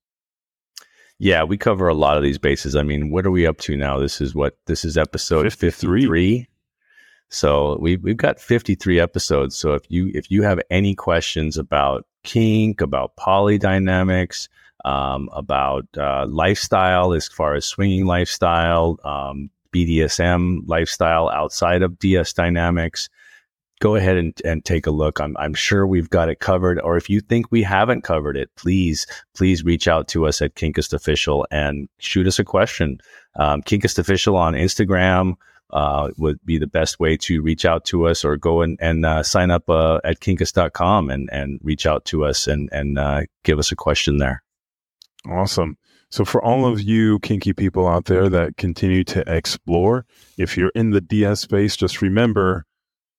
Yeah, 1.19 1.43
we 1.43 1.57
cover 1.57 1.87
a 1.87 1.93
lot 1.93 2.17
of 2.17 2.23
these 2.23 2.37
bases. 2.37 2.75
I 2.75 2.83
mean, 2.83 3.11
what 3.11 3.25
are 3.25 3.31
we 3.31 3.45
up 3.45 3.59
to 3.59 3.77
now? 3.77 3.99
This 3.99 4.19
is 4.19 4.33
what 4.33 4.57
this 4.65 4.83
is 4.83 4.97
episode 4.97 5.43
53. 5.43 6.01
53. 6.01 6.47
So 7.29 7.77
we've 7.79 8.01
we've 8.03 8.17
got 8.17 8.39
53 8.39 8.99
episodes. 8.99 9.55
So 9.55 9.73
if 9.73 9.83
you 9.89 10.11
if 10.13 10.29
you 10.29 10.43
have 10.43 10.59
any 10.69 10.93
questions 10.93 11.57
about 11.57 12.05
kink, 12.23 12.81
about 12.81 13.15
polydynamics, 13.15 14.47
um, 14.85 15.29
about 15.33 15.87
uh, 15.97 16.27
lifestyle 16.27 17.13
as 17.13 17.27
far 17.27 17.55
as 17.55 17.65
swinging 17.65 18.05
lifestyle, 18.05 18.99
um, 19.03 19.49
BDSM 19.73 20.59
lifestyle 20.67 21.29
outside 21.29 21.81
of 21.81 21.97
DS 21.97 22.33
dynamics, 22.33 23.09
go 23.83 23.95
ahead 23.95 24.15
and, 24.15 24.33
and 24.45 24.63
take 24.63 24.87
a 24.87 24.91
look. 24.91 25.19
I'm, 25.19 25.35
I'm 25.37 25.53
sure 25.53 25.85
we've 25.85 26.09
got 26.09 26.29
it 26.29 26.39
covered. 26.39 26.79
Or 26.79 26.95
if 26.95 27.09
you 27.09 27.19
think 27.19 27.51
we 27.51 27.63
haven't 27.63 28.03
covered 28.05 28.37
it, 28.37 28.49
please, 28.55 29.05
please 29.35 29.65
reach 29.65 29.89
out 29.89 30.07
to 30.07 30.25
us 30.25 30.41
at 30.41 30.55
Kinkist 30.55 30.93
Official 30.93 31.45
and 31.51 31.89
shoot 31.99 32.25
us 32.25 32.39
a 32.39 32.45
question. 32.45 32.99
Um, 33.35 33.61
Kinkist 33.61 33.99
Official 33.99 34.37
on 34.37 34.53
Instagram 34.53 35.33
uh, 35.71 36.11
would 36.17 36.39
be 36.45 36.57
the 36.57 36.65
best 36.65 36.97
way 37.01 37.17
to 37.17 37.41
reach 37.41 37.65
out 37.65 37.83
to 37.83 38.07
us 38.07 38.23
or 38.23 38.37
go 38.37 38.61
and, 38.61 38.77
and 38.79 39.05
uh, 39.05 39.21
sign 39.21 39.51
up 39.51 39.69
uh, 39.69 39.99
at 40.05 40.21
kinkist.com 40.21 41.09
and, 41.09 41.29
and 41.33 41.59
reach 41.61 41.85
out 41.85 42.05
to 42.05 42.23
us 42.23 42.47
and, 42.47 42.69
and 42.71 42.97
uh, 42.97 43.23
give 43.43 43.59
us 43.59 43.69
a 43.69 43.75
question 43.75 44.15
there. 44.15 44.43
Awesome. 45.29 45.77
So, 46.09 46.23
for 46.23 46.41
all 46.41 46.65
of 46.65 46.79
you 46.79 47.19
kinky 47.19 47.51
people 47.51 47.87
out 47.87 48.05
there 48.05 48.29
that 48.29 48.55
continue 48.55 49.03
to 49.05 49.23
explore, 49.27 50.05
if 50.37 50.55
you're 50.55 50.71
in 50.73 50.91
the 50.91 51.01
DS 51.01 51.41
space, 51.41 51.75
just 51.75 52.01
remember 52.01 52.65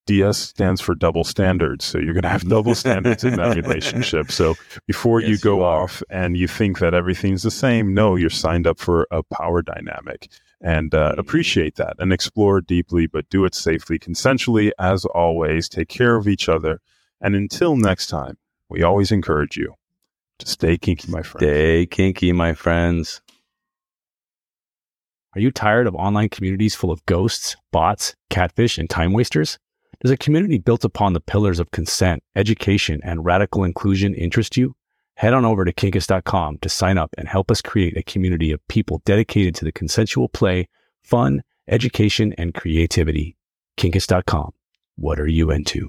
DS 0.07 0.39
stands 0.39 0.81
for 0.81 0.95
double 0.95 1.25
standards. 1.25 1.85
So, 1.85 1.99
you're 1.99 2.15
going 2.15 2.23
to 2.23 2.29
have 2.29 2.49
double 2.49 2.75
standards 2.75 3.25
in 3.25 3.37
that 3.37 3.57
relationship. 3.65 4.31
So, 4.31 4.55
before 4.87 5.21
yes, 5.21 5.31
you 5.31 5.39
go 5.39 5.59
you 5.59 5.65
off 5.65 6.03
and 6.11 6.37
you 6.37 6.49
think 6.49 6.79
that 6.79 6.95
everything's 6.95 7.43
the 7.43 7.51
same, 7.51 7.95
no, 7.95 8.17
you're 8.17 8.31
signed 8.31 8.67
up 8.67 8.79
for 8.79 9.07
a 9.11 9.23
power 9.23 9.63
dynamic 9.63 10.29
and 10.61 10.95
uh, 10.95 11.11
mm-hmm. 11.11 11.21
appreciate 11.21 11.77
that 11.77 11.95
and 11.99 12.13
explore 12.13 12.61
deeply, 12.61 13.07
but 13.07 13.29
do 13.29 13.45
it 13.45 13.55
safely, 13.55 13.99
consensually, 13.99 14.71
as 14.79 15.05
always. 15.05 15.69
Take 15.69 15.89
care 15.89 16.17
of 16.17 16.27
each 16.27 16.49
other. 16.49 16.81
And 17.21 17.35
until 17.35 17.77
next 17.77 18.09
time, 18.09 18.39
we 18.69 18.83
always 18.83 19.13
encourage 19.13 19.57
you 19.57 19.75
to 20.39 20.47
stay 20.47 20.79
kinky, 20.79 21.11
my 21.11 21.23
friends. 21.23 21.45
Stay 21.45 21.87
kinky, 21.87 22.33
my 22.33 22.55
friends. 22.55 23.21
Are 25.35 25.41
you 25.41 25.51
tired 25.51 25.87
of 25.87 25.95
online 25.95 26.29
communities 26.29 26.75
full 26.75 26.91
of 26.91 27.05
ghosts, 27.07 27.57
bots, 27.73 28.15
catfish, 28.31 28.79
and 28.79 28.89
time 28.89 29.13
wasters? 29.13 29.59
Does 30.05 30.11
a 30.11 30.19
community 30.19 30.59
built 30.59 30.85
upon 30.85 31.15
the 31.15 31.21
pillars 31.21 31.59
of 31.59 31.71
consent, 31.71 32.23
education, 32.37 33.01
and 33.03 33.25
radical 33.25 33.65
inclusion 33.65 34.15
interest 34.15 34.55
you? 34.55 34.77
Head 35.15 35.33
on 35.33 35.47
over 35.47 35.65
to 35.65 35.73
kinkist.com 35.73 36.59
to 36.59 36.69
sign 36.69 36.99
up 36.99 37.15
and 37.17 37.27
help 37.27 37.51
us 37.51 37.63
create 37.63 37.97
a 37.97 38.03
community 38.03 38.53
of 38.53 38.61
people 38.69 39.01
dedicated 39.07 39.55
to 39.55 39.65
the 39.65 39.73
consensual 39.73 40.29
play, 40.29 40.69
fun, 41.03 41.43
education, 41.69 42.35
and 42.37 42.53
creativity. 42.53 43.35
Kinkist.com. 43.79 44.51
What 44.97 45.19
are 45.19 45.27
you 45.27 45.51
into? 45.51 45.89